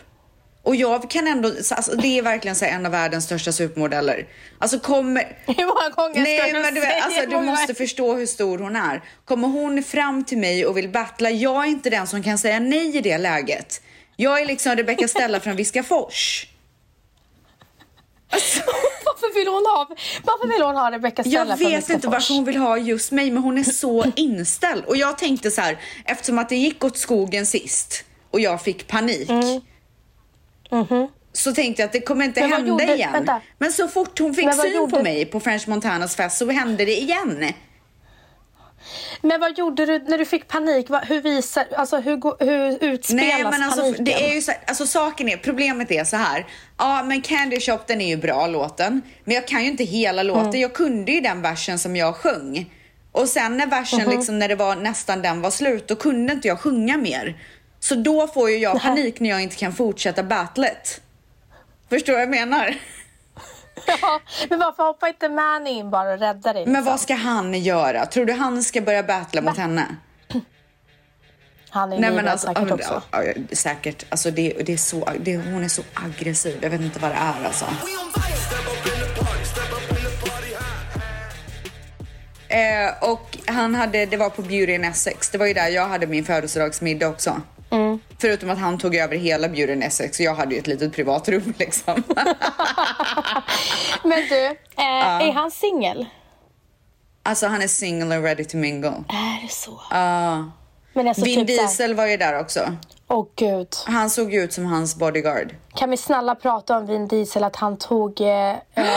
[0.64, 4.28] Och jag kan ändå, alltså, det är verkligen så här, en av världens största supermodeller.
[4.60, 5.38] Alltså kommer...
[5.46, 8.60] Hur många gånger Nej ska du men du, säga alltså, du måste förstå hur stor
[8.60, 9.04] hon är.
[9.26, 12.60] Kommer hon fram till mig och vill battla, jag är inte den som kan säga
[12.60, 13.82] nej i det läget.
[14.16, 16.48] Jag är liksom Rebecca Stella från Viskafors.
[19.06, 19.88] Varför vill hon ha,
[20.24, 23.32] varför vill hon ha Rebecca Stella Jag vet inte varför hon vill ha just mig
[23.32, 24.86] men hon är så inställd.
[24.86, 28.88] Och jag tänkte så här, eftersom att det gick åt skogen sist och jag fick
[28.88, 29.30] panik.
[31.34, 32.52] Så tänkte jag att det kommer inte Mm.
[32.52, 33.12] Hända gjorde- igen.
[33.14, 33.42] vänta.
[33.58, 36.86] Men så fort hon fick syn på gjorde- mig på French Montanas fest så hände
[36.86, 37.46] det igen.
[39.22, 40.88] Men vad gjorde du när du fick panik?
[41.08, 44.06] Hur, visar, alltså, hur, hur utspelas Nej men alltså paniken?
[44.06, 46.46] det är ju så, alltså saken är, problemet är så här.
[46.78, 49.02] Ja men Candy Shop den är ju bra låten.
[49.24, 50.46] Men jag kan ju inte hela låten.
[50.48, 50.62] Mm.
[50.62, 52.74] Jag kunde ju den versen som jag sjöng.
[53.12, 54.10] Och sen när versen Mhm.
[54.10, 57.38] liksom, när det var nästan den var slut, då kunde inte jag sjunga mer.
[57.80, 61.02] Så då får ju jag panik när jag inte kan fortsätta battlet.
[61.90, 62.76] Förstår du vad jag menar?
[64.02, 66.62] ja, men varför hoppar inte man in bara och räddar dig?
[66.62, 66.74] Liksom?
[66.74, 67.04] Men vad liksom?
[67.04, 68.06] ska han göra?
[68.06, 69.86] Tror du han ska börja battla mot henne?
[71.70, 73.02] Han är Nej, men alltså, säkert också.
[73.12, 74.06] Ja, ja, säkert.
[74.10, 76.58] Alltså, det, det är så, det, hon är så aggressiv.
[76.62, 77.66] Jag vet inte vad det är alltså.
[82.48, 85.30] Eh, och han hade, det var på Beauty in Essex.
[85.30, 87.42] Det var ju där jag hade min födelsedagsmiddag också.
[88.20, 90.20] Förutom att han tog över hela in Essex.
[90.20, 92.04] Jag hade ju ett litet privatrum liksom.
[94.04, 94.46] Men du,
[94.78, 96.08] eh, är han singel?
[97.24, 98.90] alltså han är single och ready to mingle.
[99.10, 99.82] Är det så?
[99.92, 100.52] Ja.
[100.94, 102.60] Men alltså Vin typ Diesel var ju där också.
[103.08, 103.68] Åh gud.
[103.86, 105.56] Han såg ut som hans bodyguard.
[105.76, 108.22] Kan vi snälla prata om Vin Diesel att han tog...
[108.22, 108.56] Eh, eh,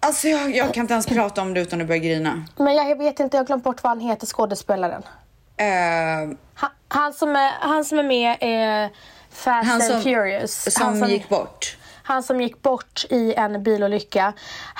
[0.00, 2.44] Alltså jag, jag kan inte ens prata om det utan att börja grina.
[2.56, 5.02] men jag vet inte, jag har glömt bort vad han heter skådespelaren.
[5.56, 8.90] Eh, Han, han, som, är, han som är med i
[9.30, 10.74] Fast Han and som- Furious.
[10.74, 11.76] som, han gick bort.
[12.06, 14.32] Han som gick bort i en bilolycka.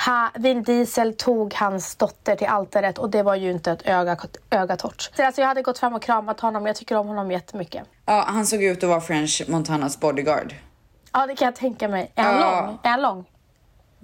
[0.06, 4.16] Ha, Vin Diesel tog hans dotter till altaret och det var ju inte ett öga,
[4.50, 5.10] öga torrt.
[5.16, 6.66] Så alltså jag hade gått fram och kramat honom.
[6.66, 7.82] Jag tycker om honom jättemycket.
[8.06, 10.54] Ja, han såg ut att vara French Montanas bodyguard.
[11.12, 12.12] Ja, det kan jag tänka mig.
[12.14, 12.60] Är han Ja.
[12.66, 12.78] lång?
[12.82, 13.24] Är han lång?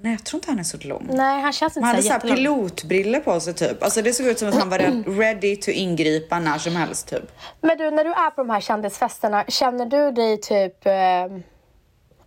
[0.03, 1.09] Nej, jag tror inte han är så lång.
[1.13, 2.37] Nej, han känns inte Han så hade så här jättelång.
[2.37, 3.83] pilotbriller på sig typ.
[3.83, 7.09] Alltså det såg ut som att han var red- ready to ingripa när som helst
[7.09, 7.33] typ.
[7.61, 10.93] Men du, när du är på de här kändisfesterna, känner du dig typ eh,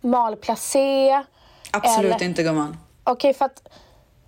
[0.00, 1.22] malplacé?
[1.70, 2.76] Absolut Eller- inte gumman.
[3.04, 3.68] Okej, för att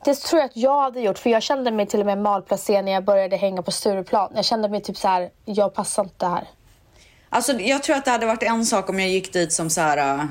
[0.05, 1.19] det tror jag att jag hade gjort.
[1.19, 4.33] För jag kände mig till och med malplacé när jag började hänga på Stureplan.
[4.35, 6.49] Jag kände mig typ så här, jag passar inte här.
[7.29, 9.81] Alltså jag tror att det hade varit en sak om jag gick dit som så
[9.81, 10.25] här äh,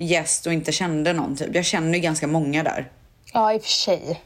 [0.00, 1.54] gäst och inte kände någon typ.
[1.54, 2.90] Jag känner ju ganska många där.
[3.32, 4.22] Ja, i och för sig.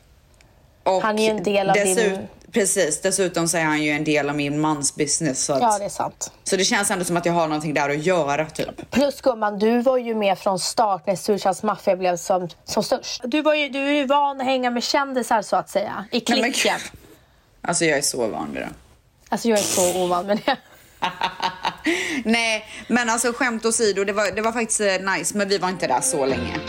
[0.83, 2.19] Och Han är ju en del av din-
[2.53, 5.45] Precis, dessutom så är han ju en del av min mans business.
[5.45, 6.33] Så, att, Ja, det är sant.
[6.45, 8.91] så det känns ändå som att jag har någonting där att göra typ.
[8.91, 13.23] Plus gumman, du var ju med från start när Sturkans maffia blev som, som störst.
[13.25, 16.05] Du, var ju, du är ju van att hänga med kändisar så att säga.
[16.11, 16.81] I Nej, men klicken.
[17.63, 18.69] Alltså jag är så van vid det.
[19.29, 20.57] Alltså jag är så ovan med det.
[22.25, 25.69] Nej, men alltså skämt åsido, det var, det var faktiskt eh, nice, men vi var
[25.69, 26.61] inte där så länge.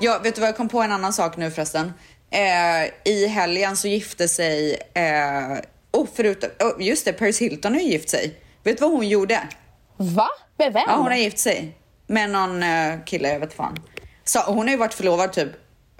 [0.00, 1.92] Ja, vet du vad, jag kom på en annan sak nu förresten.
[2.30, 5.58] Eh, I helgen så gifte sig, eh,
[5.92, 8.34] oh, förutom, oh, just det, Paris Hilton har ju gift sig.
[8.62, 9.48] Vet du vad hon gjorde?
[9.96, 10.28] Va?
[10.58, 10.82] Med vem?
[10.86, 13.76] Ja, hon har gift sig med någon eh, kille, jag vet fan.
[14.24, 15.48] Så, hon har ju varit förlovad typ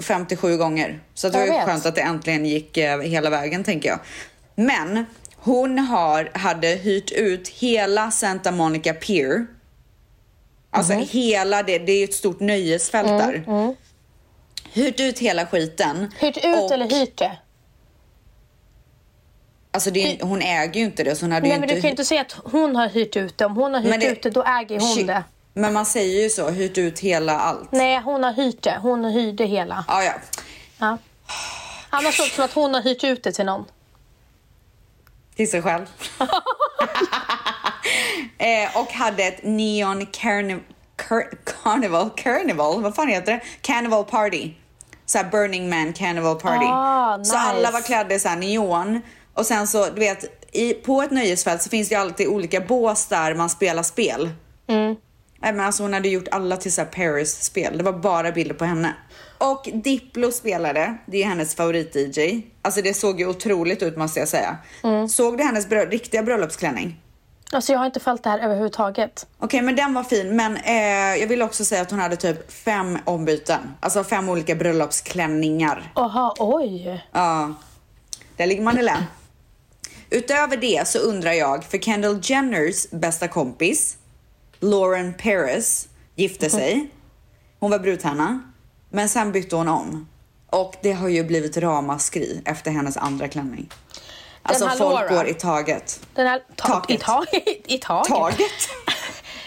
[0.02, 1.00] 57 gånger.
[1.14, 3.98] Så det var ju skönt att det äntligen gick eh, hela vägen tänker jag.
[4.54, 9.46] Men hon har, hade hyrt ut hela Santa Monica Pier.
[10.70, 11.06] Alltså Mhm.
[11.10, 13.74] hela det, det är ju ett stort nöjesfält Mm, där.
[14.72, 16.12] Hyrt ut hela skiten.
[16.18, 17.38] Hyrt ut Och- eller hyrt det?
[19.70, 21.74] Alltså det är, hon äger ju inte det så hon hade Nej ju men inte
[21.74, 23.44] du kan ju inte säga att hon har hyrt ut det.
[23.46, 25.24] Om hon har hyrt Men det- ut det, då äger hon det.
[25.58, 27.72] Men man säger ju så, hyrt ut hela allt.
[27.72, 28.78] Nej, hon har hyrt det.
[28.82, 29.84] Hon hyrde hela.
[29.88, 30.12] Ja, ja.
[30.78, 30.98] Ja.
[31.90, 33.64] Annars låter det som att hon har hyrt ut det till någon.
[35.36, 35.86] Till sig själv.
[38.38, 40.62] eh, och hade ett neon carni-
[40.96, 43.40] car- carnival, carnival, vad fan heter det?
[43.60, 44.50] Carnival party.
[45.06, 46.66] Så Burning Man carnival party.
[46.66, 47.36] Ah, Så nice.
[47.38, 49.02] alla var klädda i så neon.
[49.34, 52.60] Och sen så, du vet, i, på ett nöjesfält så finns det ju alltid olika
[52.60, 54.30] bås där man spelar spel.
[54.66, 54.96] Mm.
[55.46, 57.78] Nej, men alltså hon hade gjort alla till så Paris-spel.
[57.78, 58.94] Det var bara bilder på henne.
[59.38, 60.96] Och Diplo spelade.
[61.06, 62.42] Det är hennes favorit-DJ.
[62.62, 64.56] Alltså det såg ju otroligt ut måste jag säga.
[64.84, 65.08] Mm.
[65.08, 67.00] Såg du hennes brö- riktiga bröllopsklänning?
[67.52, 69.26] Alltså jag har inte följt det här överhuvudtaget.
[69.38, 70.36] Okej, men den var fin.
[70.36, 73.60] Men eh, jag vill också säga att hon hade typ fem ombyten.
[73.80, 75.92] Alltså fem olika bröllopsklänningar.
[75.94, 77.04] Jaha, oj.
[77.12, 77.54] Ja,
[78.36, 78.96] där ligger man i lä.
[80.10, 83.96] Utöver det så undrar jag, för Kendall Jenners bästa kompis,
[84.60, 86.90] Lauren Perez, gifte sig.
[87.60, 88.40] Hon var brudtärna,
[88.90, 90.08] men sen bytte hon om.
[90.50, 93.68] Och det har ju blivit ramaskri efter hennes andra klänning.
[94.42, 95.14] Alltså här folk Laura.
[95.14, 96.00] går i taget.
[96.14, 96.96] Den här ta- Taket.
[97.00, 97.42] I, taget.
[97.66, 98.08] I taget?
[98.08, 98.68] Taget?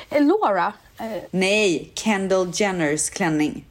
[0.27, 3.65] Laura eh, Nej, Kendall Jenners klänning.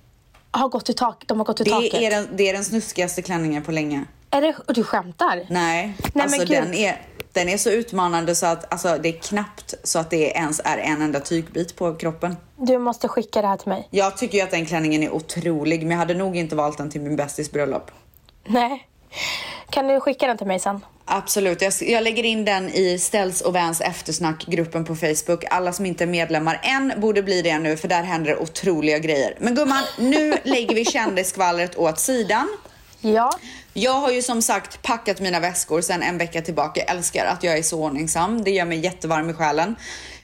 [0.51, 1.29] har gått i taket.
[1.29, 1.95] De har gått i Det taket.
[1.95, 4.05] är, den, det är den snuskigaste klänningen på länge.
[4.31, 5.47] Är det, du skämtar?
[5.51, 6.49] Nej, men alltså gud.
[6.51, 7.03] den är,
[7.39, 10.79] den är så utmanande så att alltså, det är knappt så att det ens är
[10.79, 12.37] en enda tygbit på kroppen.
[12.57, 13.89] Du måste skicka det här till mig.
[13.91, 16.91] Jag tycker ju att den klänningen är otrolig men jag hade nog inte valt den
[16.91, 17.91] till min bästis bröllop.
[18.47, 18.89] Nej.
[19.71, 20.81] Kan du skicka den till mig sen?
[21.05, 25.45] Absolut, jag, jag lägger in den i Ställs och Vans eftersnackgruppen på Facebook.
[25.51, 28.99] Alla som inte är medlemmar än borde bli det nu för där händer det otroliga
[28.99, 29.37] grejer.
[29.41, 32.49] Men gumman, nu lägger vi kändisskvallret åt sidan.
[33.01, 33.31] Ja.
[33.73, 36.81] Jag har ju som sagt packat mina väskor sedan en vecka tillbaka.
[36.81, 38.45] Jag älskar att jag är så ordningsam.
[38.45, 39.77] Det gör mig jättevarm i själen.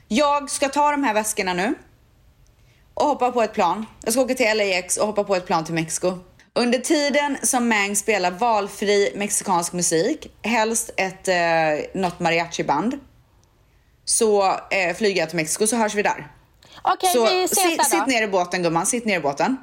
[0.08, 1.74] Jag ska ta de här väskorna nu
[2.94, 3.86] och hoppa på ett plan.
[4.04, 6.18] Jag ska åka till LAX och hoppa på ett plan till Mexiko.
[6.52, 12.98] Under tiden som Mang spelar valfri mexikansk musik, helst ett eh, något mariachiband,
[14.04, 16.32] så eh, flyger jag till Mexiko så hörs vi där.
[16.82, 18.06] Okej, Så vi ses sitt, där sitt då.
[18.06, 19.56] ner i båten gumman, sitt ner i båten.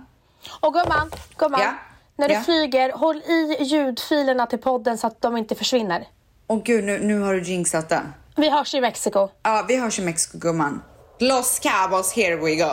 [0.60, 1.62] Och gumman, gumman.
[1.62, 1.74] Ja.
[2.18, 2.42] När du Ja.
[2.42, 6.08] flyger, håll i ljudfilerna till podden så att de inte försvinner.
[6.48, 8.02] Åh gud, nu, nu har du jinxat det.
[8.36, 9.30] Vi hörs i Mexiko.
[9.44, 10.82] Ja, vi hörs i Mexiko gumman.
[11.20, 12.72] Los Cabos, here we go.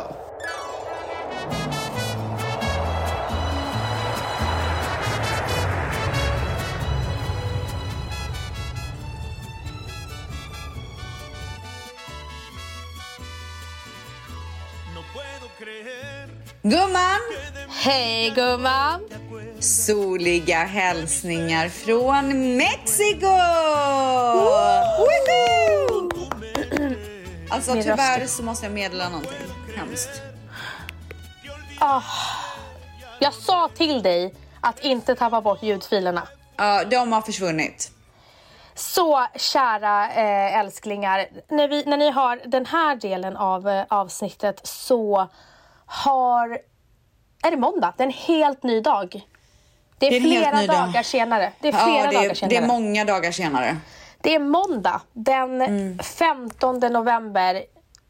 [16.62, 17.20] Gumman!
[17.68, 19.00] Hej gumman!
[19.60, 23.26] Soliga hälsningar från Mexiko!
[27.50, 28.36] Alltså Min tyvärr röst.
[28.36, 29.38] så måste jag meddela någonting
[29.76, 30.22] hemskt.
[33.20, 36.28] Jag sa till dig att inte tappa bort ljudfilerna.
[36.56, 37.90] Ja, de har försvunnit.
[38.74, 44.60] Så kära eh, älsklingar, när, vi, när ni har den här delen av eh, avsnittet
[44.66, 45.28] så
[45.86, 46.58] har...
[47.42, 47.94] Är det måndag?
[47.96, 49.27] Det är en helt ny dag.
[49.98, 50.76] Det är, Det är flera ny dag.
[50.76, 51.52] dagar senare.
[51.60, 52.50] Det är flera Ja, det dagar är, senare.
[52.50, 53.76] det är många dagar senare.
[54.22, 55.98] Det är måndag den Mm.
[55.98, 57.62] 15 november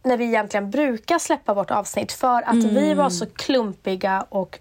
[0.02, 2.96] när vi egentligen brukar släppa vårt avsnitt för att vi Mm.
[2.98, 4.58] var så klumpiga och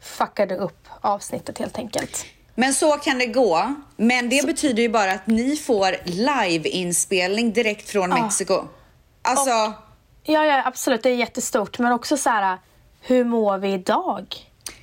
[0.00, 2.24] fuckade upp avsnittet helt enkelt.
[2.54, 3.74] Men så kan det gå.
[3.96, 8.64] Men det betyder ju bara att ni får live-inspelning direkt från Mexiko.
[9.22, 9.50] Alltså,
[10.28, 11.02] Ja, ja, absolut.
[11.02, 11.78] Det är jättestort.
[11.78, 12.58] Men också så här,
[13.00, 14.36] hur mår vi idag?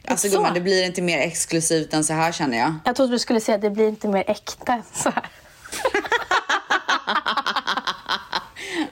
[0.08, 0.36] Alltså Så.
[0.36, 2.74] gumman, det blir inte mer exklusivt än så här känner jag.
[2.86, 5.30] Jag trodde du skulle säga att det blir inte mer äkta än så här.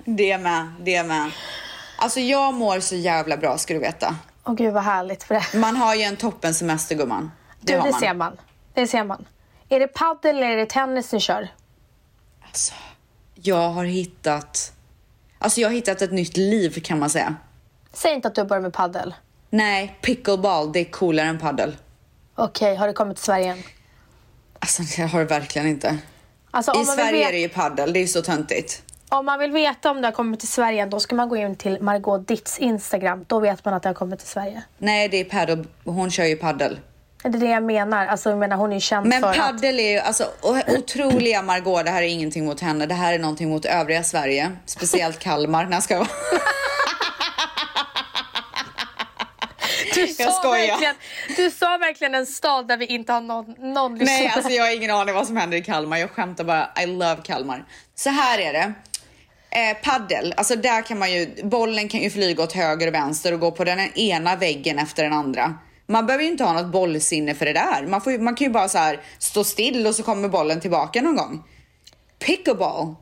[0.05, 1.31] Det med, det med.
[1.97, 4.15] Alltså jag mår så jävla bra ska du veta.
[4.43, 5.57] Åh gud vad härligt för det.
[5.57, 7.31] Man har ju en toppen semester gumman.
[7.59, 7.99] Det Du, har det man.
[7.99, 8.37] ser man.
[8.73, 9.25] Det ser man.
[9.69, 11.47] Är det paddel eller är det tennis ni kör?
[12.47, 12.73] Alltså,
[13.35, 14.73] jag har hittat...
[15.39, 17.35] Alltså jag har hittat ett nytt liv kan man säga.
[17.93, 19.13] Säg inte att du börjar med paddel.
[19.53, 21.75] Nej, pickleball, det är coolare än paddel.
[22.35, 23.63] Okej, har det kommit till Sverige än?
[24.59, 25.97] Alltså det har det verkligen inte.
[26.51, 28.81] Alltså, I om man, vill Sverige är det ju paddel, det är så töntigt.
[29.09, 31.55] om man vill veta om det har kommit till Sverige då ska man gå in
[31.55, 33.25] till Margot Ditts Instagram.
[33.27, 34.63] Då vet man att det har kommit till Sverige.
[34.77, 35.67] Nej, det är paddel.
[35.83, 36.79] Hon kör ju paddel.
[37.23, 38.05] Det är det jag menar.
[38.07, 39.37] Alltså, jag menar hon är ju känd Men för att...
[39.37, 42.85] paddel är ju, alltså o- otroliga Margot, det här är ingenting mot henne.
[42.85, 44.51] Det här är någonting mot övriga Sverige.
[44.65, 45.65] Speciellt Kalmar.
[45.65, 45.95] när jag ska
[50.07, 50.67] Du Jag sa, skojar.
[50.67, 50.95] verkligen,
[51.35, 54.31] du sa verkligen en stad där vi inte har någon, någon Nej, lyssnare.
[54.35, 55.97] alltså jag har ingen aning vad som händer i Kalmar.
[55.97, 56.69] Jag skämtar bara.
[56.83, 57.65] I love Kalmar.
[57.95, 58.73] Så här är det.
[59.53, 63.33] Eh, paddel, alltså där kan man ju, bollen kan ju flyga åt höger och vänster
[63.33, 65.55] och gå på den ena väggen efter den andra.
[65.87, 67.87] Man behöver ju inte ha något bollsinne för det där.
[67.87, 70.59] Man, får, ju- man kan ju bara så här stå still och så kommer bollen
[70.61, 71.43] tillbaka någon gång.
[72.19, 72.95] Pickleball,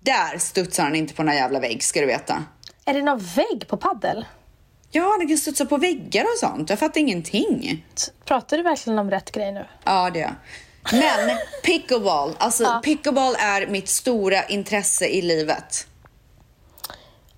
[0.00, 2.44] där studsar den inte på någon jävla vägg ska du veta.
[2.84, 4.24] Är det någon vägg på paddel?
[4.90, 6.70] Ja, den kan studsa på väggar och sånt.
[6.70, 7.84] Jag fattar ingenting.
[8.24, 9.66] Pratar du verkligen om rätt grej nu?
[9.84, 10.34] Ja, det gör jag.
[11.00, 12.80] Men pickleball, alltså Ja.
[12.84, 15.86] pickleball är mitt stora intresse i livet.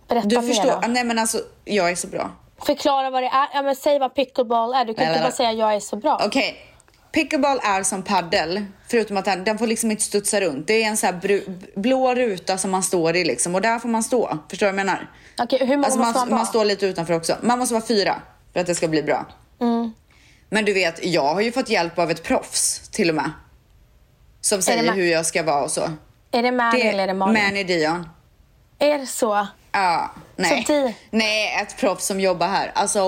[0.09, 0.89] Berätta Du mer förstår, då.
[0.89, 2.31] nej men alltså jag är så bra.
[2.67, 3.49] Förklara vad det är.
[3.55, 4.85] Ja, men säg vad pickleball är.
[4.85, 6.21] Du kan Nej, inte nej, bara säga jag är så bra.
[6.27, 6.57] Okej,
[7.23, 10.67] pickleball är som paddel förutom att den, den får liksom inte studsa runt.
[10.67, 11.45] Det är en så bru,
[11.77, 14.39] blå ruta som man står i liksom och där får man stå.
[14.51, 15.11] Förstår du vad jag menar?
[15.39, 17.37] Okej, hur många Alltså måste man, man man står lite utanför också.
[17.43, 19.27] Man måste vara fyra för att det ska bli bra.
[19.61, 19.93] Mm.
[20.49, 23.31] Men du vet, jag har ju fått hjälp av ett proffs till och med.
[24.41, 25.91] Som säger Ma- hur jag ska vara och så.
[26.31, 27.43] Är det Manny eller är det Malin?
[27.45, 28.09] Manny Dion.
[28.79, 29.47] Är det så?
[29.73, 30.65] Ja, nej.
[30.67, 32.73] Di- Nej, ett proffs som jobbar här.
[32.75, 33.01] Alltså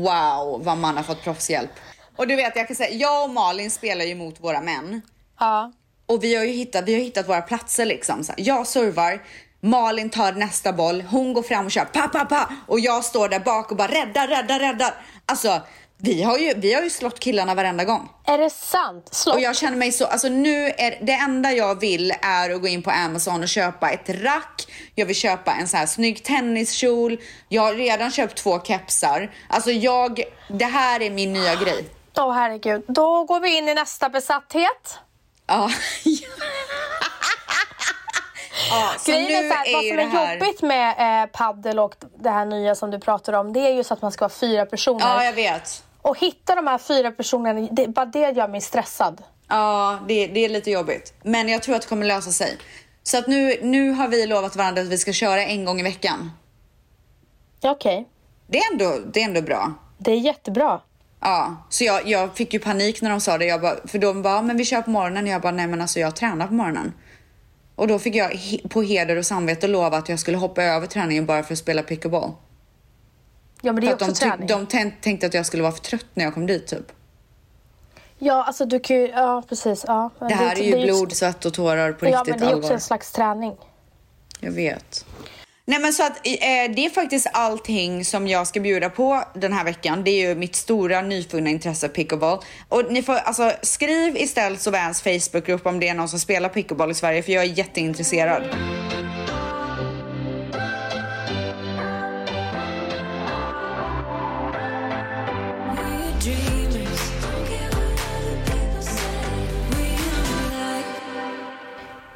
[0.00, 1.70] wow vad man har fått proffshjälp.
[2.16, 5.02] Och du vet, jag kan säga, jag och Malin spelar ju mot våra män.
[5.40, 5.72] Ja.
[6.06, 8.24] Och vi har ju hittat, vi har hittat våra platser liksom.
[8.24, 9.22] Så jag servar,
[9.60, 12.48] Malin tar nästa boll, hon går fram och kör pa, pa, pa.
[12.66, 14.94] Och jag står där bak och bara rädda, rädda, rädda.
[15.26, 15.60] Alltså,
[15.98, 18.08] vi har ju, vi har ju slått killarna varenda gång.
[18.26, 19.08] Är det sant?
[19.14, 19.32] Slå.
[19.32, 22.68] Och jag känner mig så, alltså nu är det enda jag vill är att gå
[22.68, 24.66] in på Amazon och köpa ett rack.
[24.94, 27.20] Jag vill köpa en så här snygg tenniskjol.
[27.48, 29.30] Jag har redan köpt två kepsar.
[29.48, 31.84] Alltså jag, det här är min nya grej.
[32.16, 32.82] Åh herregud.
[32.88, 34.98] Då går vi in i nästa besatthet.
[35.46, 35.70] Ja.
[38.70, 41.78] ja Grejen är så här, vad ju som det är här- jobbigt med eh, paddel
[41.78, 44.24] och det här nya som du pratar om, det är ju så att man ska
[44.24, 45.06] vara fyra personer.
[45.06, 45.84] Ja, jag vet.
[46.02, 49.22] Och hitta de här fyra personerna, det, bara det gör mig stressad.
[49.48, 51.14] Ja, det, det är lite jobbigt.
[51.22, 52.58] Men jag tror att det kommer lösa sig.
[53.02, 55.82] Så att nu, nu har vi lovat varandra att vi ska köra en gång i
[55.82, 56.32] veckan.
[57.62, 58.08] Okej,
[58.46, 59.72] Det är ändå, det är ändå bra.
[59.98, 60.80] det är jättebra.
[61.24, 63.44] Ja, så jag, jag fick ju panik när de sa det.
[63.44, 65.26] Jag bara, för de bara, men vi kör på morgonen.
[65.26, 66.92] Jag bara, nej men alltså jag tränar på morgonen.
[67.76, 71.26] Och då fick jag på heder och samvete lova att jag skulle hoppa över träningen
[71.26, 72.30] bara för att spela pickleball.
[73.62, 74.46] Ja men det är För också de, träning.
[74.46, 76.92] de tän- tänkte att jag skulle vara för trött när jag kom dit typ.
[78.18, 79.84] Ja alltså du kan ju, ja precis.
[79.88, 80.10] Ja.
[80.18, 82.44] Men Det här är ju det blod, svett och tårar på Ja riktigt men det
[82.44, 82.72] är också allvar.
[82.74, 83.56] en slags träning.
[84.40, 85.06] Jag vet.
[85.66, 89.52] Nej men så att eh, det är faktiskt allting som jag ska bjuda på den
[89.52, 90.04] här veckan.
[90.04, 92.38] Det är ju mitt stora nyfunna intresse pickleball.
[92.68, 96.48] Och ni får alltså skriv istället så Vans Facebookgrupp om det är någon som spelar
[96.48, 98.42] pickleball i Sverige för jag är jätteintresserad.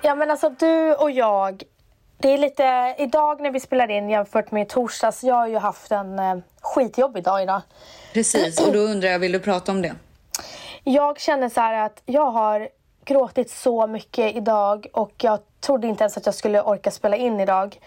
[0.03, 1.63] Ja men alltså du och jag.
[2.21, 5.25] Det är lite, idag när vi spelar in jämfört med i torsdags.
[5.25, 7.61] Jag har ju haft en eh, skitjobbig dag idag.
[8.13, 9.95] Precis, och då undrar jag, vill du prata om det?
[10.85, 12.69] Jag känner så här att jag har
[13.05, 17.41] gråtit så mycket idag och jag trodde inte ens att jag skulle orka spela in
[17.41, 17.81] idag.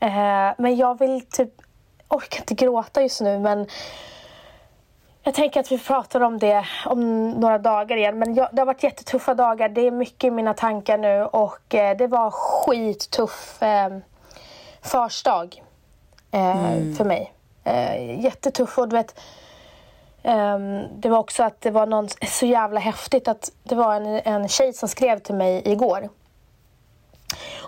[0.00, 1.50] Eh, men jag vill typ,
[2.08, 3.66] orkar inte gråta just nu men
[5.24, 8.18] jag tänker att vi pratar om det om några dagar igen.
[8.18, 9.68] Men jag, det har varit jättetuffa dagar.
[9.68, 13.98] Det är mycket i mina tankar nu och eh, det var skittuff eh,
[14.82, 15.62] försdag
[16.30, 17.32] eh, för mig.
[17.64, 19.20] Eh, jättetuff och du vet
[20.24, 24.06] Ehm, det var också att det var någon så jävla häftigt att det var en,
[24.06, 26.08] en tjej som skrev till mig igår.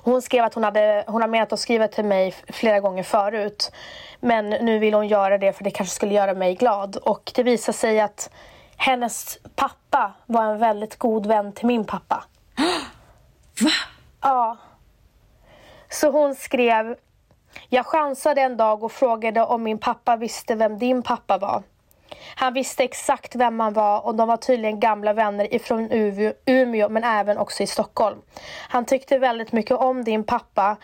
[0.07, 3.73] Hon skrev att hon hade, hon har menat att skriva till mig flera gånger förut.
[4.21, 6.97] Men nu vill hon göra det för det kanske skulle göra mig glad.
[6.97, 8.31] Och det visar sig att
[8.77, 12.25] hennes pappa var en väldigt god vän till min pappa.
[13.61, 13.71] Va?
[14.23, 14.57] Ja.
[15.89, 16.97] Så hon skrev
[17.69, 21.63] Jag chansade en dag och frågade om min pappa visste vem din pappa var.
[22.35, 25.89] Han visste exakt vem han var och de var tydligen gamla vänner ifrån
[26.47, 28.19] Umeå, men även också i Stockholm.
[28.69, 30.77] Han tyckte väldigt mycket om din pappa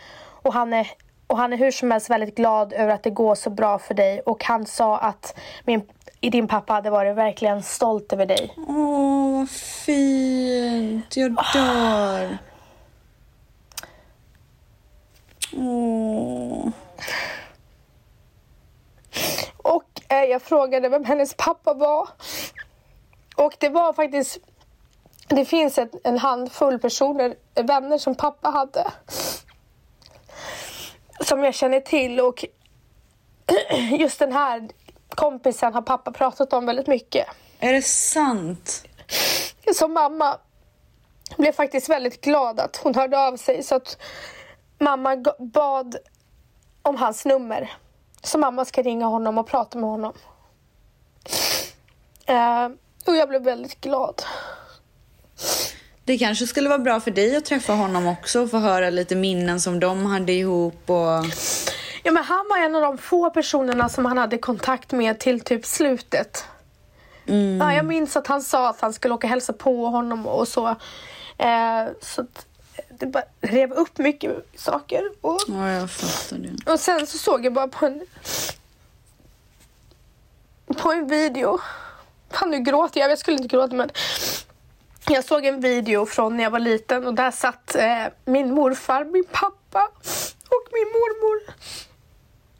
[0.43, 0.87] och han är
[1.27, 3.93] och han är hur som helst väldigt glad över att det går så bra för
[3.93, 5.81] dig och han sa att min,
[6.19, 8.53] din pappa hade varit verkligen stolt över dig.
[8.67, 11.17] Åh, vad fint.
[11.17, 12.37] Jag dör.
[15.57, 16.69] Åh.
[20.13, 22.09] Eh, jag frågade vem hennes pappa var.
[23.35, 24.37] Och det var faktiskt...
[25.27, 28.91] Det finns ett, en handfull personer, vänner som pappa hade.
[31.19, 32.45] Som jag känner till och
[33.99, 34.69] just den här
[35.09, 37.27] kompisen har pappa pratat om väldigt mycket.
[37.59, 38.85] Är det sant?
[39.75, 40.37] Som mamma
[41.37, 43.97] blev faktiskt väldigt glad att hon hörde av sig så att
[44.79, 45.95] mamma bad
[46.81, 47.71] om hans nummer.
[48.23, 50.13] Så mamma ska ringa honom och prata med honom.
[52.25, 52.65] Eh,
[53.05, 54.21] och jag blev väldigt glad.
[56.03, 59.15] Det kanske skulle vara bra för dig att träffa honom också och få höra lite
[59.15, 61.25] minnen som de hade ihop och...
[62.03, 65.39] Ja, men han var en av de få personerna som han hade kontakt med till
[65.39, 66.45] typ slutet.
[67.59, 70.47] Ja, jag minns att han sa att han skulle åka och hälsa på honom och
[70.47, 70.67] så.
[71.37, 72.45] Eh, så att
[72.99, 75.11] det bara rev upp mycket saker.
[75.21, 76.71] Och, Ja, jag fattar det.
[76.71, 78.05] och sen så såg jag bara på en
[80.77, 81.59] på en video.
[82.31, 83.89] Fan nu gråter jag, jag skulle inte gråta men
[85.07, 89.05] jag såg en video från när jag var liten och där satt eh, min morfar,
[89.05, 89.89] min pappa
[90.49, 91.53] och min mormor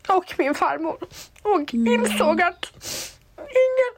[0.07, 0.97] och min farmor
[1.41, 2.65] och insåg att
[3.37, 3.93] ingen...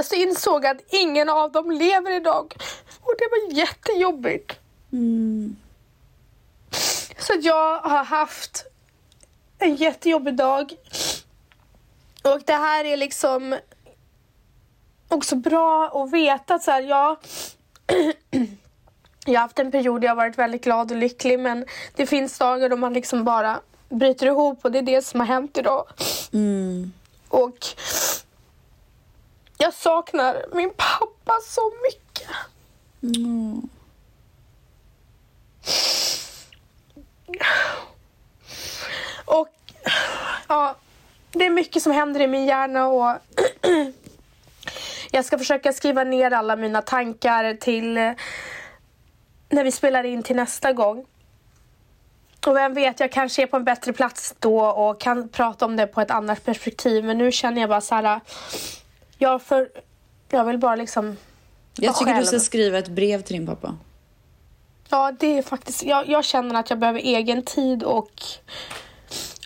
[0.00, 2.54] Jag så insåg att ingen av dem lever idag
[3.00, 4.58] och det var jättejobbigt.
[7.18, 8.64] Så att jag har haft
[9.58, 10.72] en jättejobbig dag.
[12.22, 13.56] Och det här är liksom
[15.08, 17.16] också bra att veta att så här, jag,
[19.26, 22.38] jag har haft en period där jag varit väldigt glad och lycklig men det finns
[22.38, 25.86] dagar då man liksom bara bryter ihop och det är det som har hänt idag.
[27.28, 27.66] Och
[29.60, 32.28] jag saknar min pappa så mycket.
[33.02, 33.68] Mm.
[39.24, 39.48] Och
[40.48, 40.76] ja,
[41.32, 43.16] det är mycket som händer i min hjärna och
[45.10, 47.94] jag ska försöka skriva ner alla mina tankar till
[49.48, 51.06] när vi spelar in till nästa gång.
[52.46, 55.76] Och vem vet, jag kanske är på en bättre plats då och kan prata om
[55.76, 57.04] det på ett annat perspektiv.
[57.04, 58.20] Men nu känner jag bara så här.
[59.22, 59.68] Jag, för,
[60.28, 61.16] jag vill bara liksom...
[61.76, 62.26] Jag tycker du själv.
[62.26, 63.76] ska skriva ett brev till din pappa.
[64.88, 65.82] Ja, det är faktiskt...
[65.82, 68.22] Jag, jag känner att jag behöver egen tid och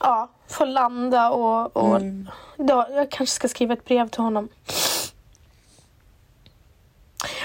[0.01, 1.77] ja, få landa och...
[1.77, 2.01] och
[2.57, 4.49] då, jag kanske ska skriva ett brev till honom.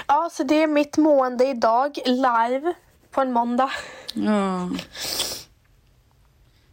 [0.06, 2.74] Ja, så det är mitt mående idag live
[3.10, 3.70] på en måndag.
[4.14, 4.70] Ja.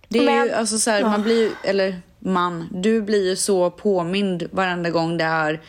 [0.08, 3.36] Det är Men- ju alltså så här, man blir ju, eller man, du blir ju
[3.36, 5.62] så påmind varenda gång det är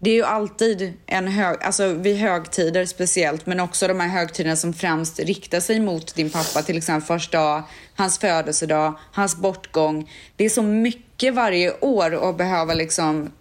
[0.00, 4.56] det är ju alltid en hög, alltså vid högtider speciellt, men också de här högtiderna
[4.56, 7.62] som främst riktar sig mot din pappa, till exempel första dag,
[7.94, 10.10] hans födelsedag, hans bortgång.
[10.36, 13.32] Det är så mycket varje år att behöva liksom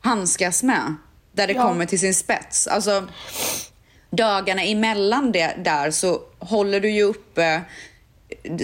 [0.00, 0.94] handskas med,
[1.32, 1.62] där det Ja.
[1.68, 2.66] kommer till sin spets.
[2.66, 3.06] Alltså,
[4.10, 7.60] dagarna emellan det där så håller du ju uppe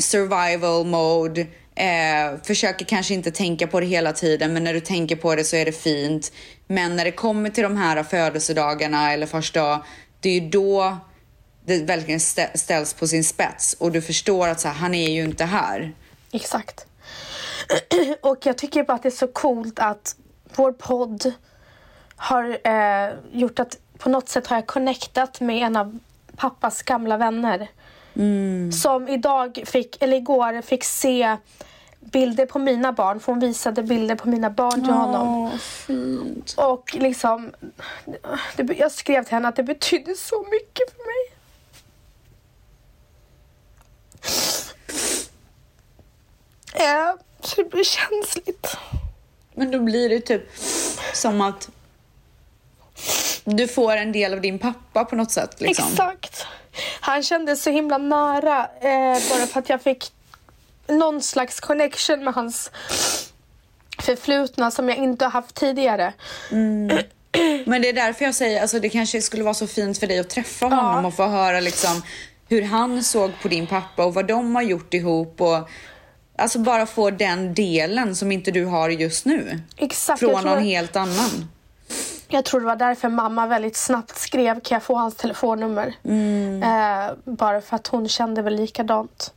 [0.01, 1.47] survival mode,
[1.79, 5.45] eh, försöker kanske inte tänka på det hela tiden men när du tänker på det
[5.45, 6.33] så är det fint.
[6.67, 9.85] Men när det kommer till de här födelsedagarna eller första dag,
[10.21, 10.97] det är ju då
[11.65, 12.21] det verkligen
[12.55, 15.95] ställs på sin spets och du förstår att så här, han är ju inte här.
[16.33, 16.87] Exakt.
[18.21, 20.17] Och jag tycker bara att det är så coolt att
[20.55, 21.33] vår podd
[22.17, 25.99] har eh, gjort att på något sätt har jag connectat med en av
[26.37, 27.69] pappas gamla vänner.
[28.73, 31.37] Som idag fick, eller igår fick se
[32.01, 33.21] bilder på mina barn.
[33.21, 35.59] För hon visade bilder på mina barn till honom.
[35.59, 36.55] fint.
[36.57, 37.53] Och liksom,
[38.57, 41.35] det, jag skrev till henne att det betydde så mycket för mig.
[46.75, 48.77] Eh, så det blir känsligt.
[49.55, 50.43] Men då blir det typ
[51.15, 51.71] som att
[53.45, 55.61] du får en del av din pappa på något sätt.
[55.61, 55.89] Liksom.
[55.93, 56.47] Exakt.
[57.01, 60.13] Han kändes så himla nära eh, bara för att jag fick
[60.87, 62.71] någon slags connection med hans
[64.03, 66.13] förflutna som jag inte har haft tidigare.
[67.67, 70.19] Men det är därför jag säger, alltså det kanske skulle vara så fint för dig
[70.19, 72.03] att träffa honom och få höra liksom
[72.49, 75.69] hur han såg på din pappa och vad de har gjort ihop och
[76.37, 79.61] alltså bara få den delen som inte du har just nu.
[79.77, 80.21] Exakt.
[80.21, 81.49] Från någon helt annan.
[82.31, 85.87] Jag tror det var därför mamma väldigt snabbt skrev kan jag få hans telefonnummer.
[86.63, 89.33] Eh, bara för att hon kände väl likadant.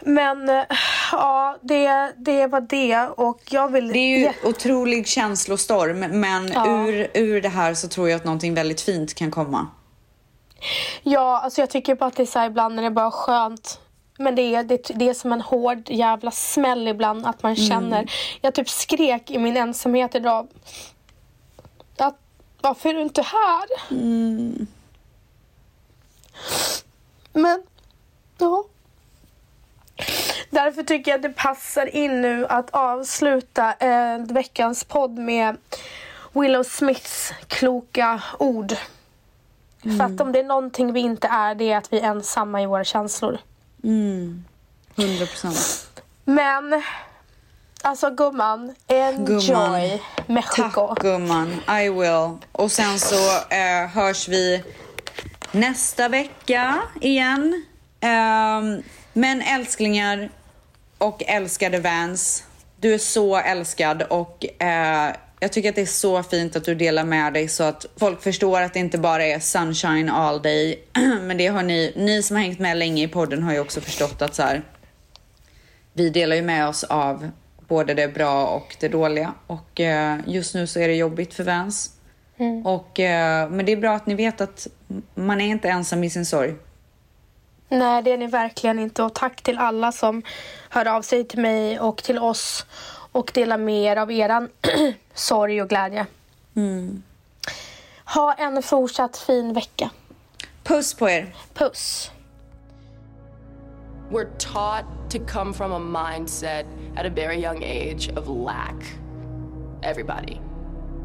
[0.00, 0.64] Men eh,
[1.12, 3.88] ja, det, det var det och jag vill...
[3.92, 6.66] Det är ju Ja, otrolig känslostorm men Ja.
[6.88, 9.66] ur, ur det här så tror jag att någonting väldigt fint kan komma.
[11.02, 13.10] ja, alltså jag tycker bara att det är så här ibland när det bara är
[13.10, 13.80] skönt.
[14.18, 18.10] Men det är, det, det är som en hård jävla smäll ibland att man känner.
[18.40, 20.48] Jag typ skrek i min ensamhet idag.
[22.64, 23.94] Varför är du inte här?
[27.32, 27.62] Men,
[28.38, 28.64] ja.
[30.50, 35.56] Därför tycker jag att det passar in nu att avsluta eh, veckans podd med
[36.32, 38.72] Willow Smiths kloka ord.
[39.82, 42.62] För att om det är någonting vi inte är, det är att vi är ensamma
[42.62, 43.38] i våra känslor.
[44.96, 46.02] 100 procent.
[46.24, 46.82] Men,
[47.84, 49.98] alltså gumman, enjoy Gumman.
[50.26, 50.86] Mexico.
[50.88, 52.38] Tack gumman, I will.
[52.52, 53.14] Och sen så
[53.50, 54.64] eh, hörs vi
[55.52, 57.64] nästa vecka igen.
[58.00, 58.82] Ehm,
[59.12, 60.30] men älsklingar
[60.98, 62.44] och älskade Vans,
[62.80, 66.74] du är så älskad och eh, jag tycker att det är så fint att du
[66.74, 70.84] delar med dig så att folk förstår att det inte bara är sunshine all day.
[71.22, 73.80] Men det har ni, ni som har hängt med länge i podden har ju också
[73.80, 74.62] förstått att så här,
[75.92, 77.30] vi delar ju med oss av
[77.68, 79.34] både det bra och det dåliga.
[79.46, 81.90] Och eh, just nu så är det jobbigt för Vans.
[82.64, 84.66] Och, eh, men det är bra att ni vet att
[85.14, 86.54] man är inte ensam i sin sorg.
[87.68, 89.02] Nej, det är ni verkligen inte.
[89.02, 90.22] Och tack till alla som
[90.68, 92.66] hör av sig till mig och till oss
[93.12, 94.48] och delar med er av eran
[95.14, 96.06] sorg och glädje.
[98.04, 99.90] Ha en fortsatt fin vecka.
[100.62, 101.34] Puss på er!
[101.54, 102.10] Puss!
[104.10, 106.66] We're taught to come from a mindset
[106.96, 108.76] at a very young age of lack.
[109.82, 110.40] Everybody.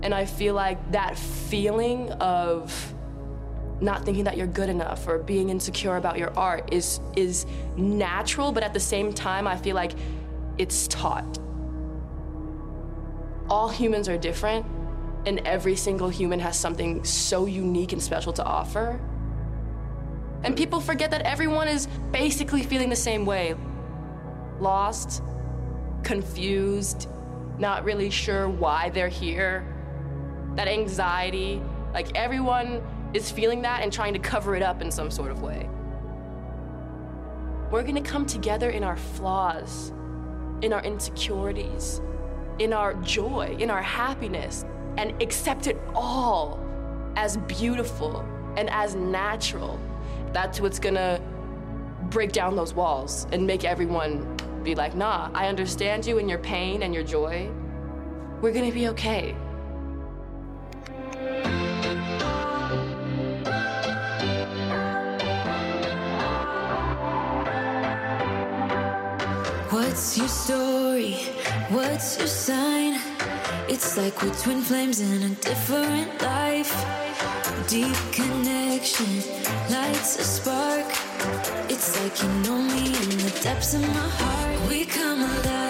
[0.01, 2.93] And I feel like that feeling of
[3.81, 7.45] not thinking that you're good enough or being insecure about your art is is
[7.77, 9.93] natural, but at the same time I feel like
[10.57, 11.39] it's taught.
[13.49, 14.65] All humans are different
[15.25, 18.99] and every single human has something so unique and special to offer.
[20.43, 23.55] And people forget that everyone is basically feeling the same way
[24.59, 25.23] lost,
[26.03, 27.07] confused,
[27.57, 29.65] not really sure why they're here.
[30.55, 31.61] That anxiety,
[31.93, 32.81] like everyone
[33.13, 35.69] is feeling that and trying to cover it up in some sort of way.
[37.71, 39.91] We're gonna come together in our flaws,
[40.61, 42.01] in our insecurities,
[42.57, 44.65] in our joy, in our happiness,
[44.97, 46.59] and accept it all
[47.15, 48.25] as beautiful
[48.57, 49.79] and as natural.
[50.33, 51.21] That's what's gonna
[52.09, 56.39] break down those walls and make everyone be like, nah, I understand you and your
[56.39, 57.49] pain and your joy.
[58.41, 59.35] We're gonna be okay.
[69.71, 71.13] What's your story?
[71.69, 72.99] What's your sign?
[73.67, 76.73] It's like we're twin flames in a different life.
[77.67, 79.17] Deep connection
[79.69, 81.08] lights a spark.
[81.69, 84.69] It's like you know me in the depths of my heart.
[84.69, 85.68] We come alive.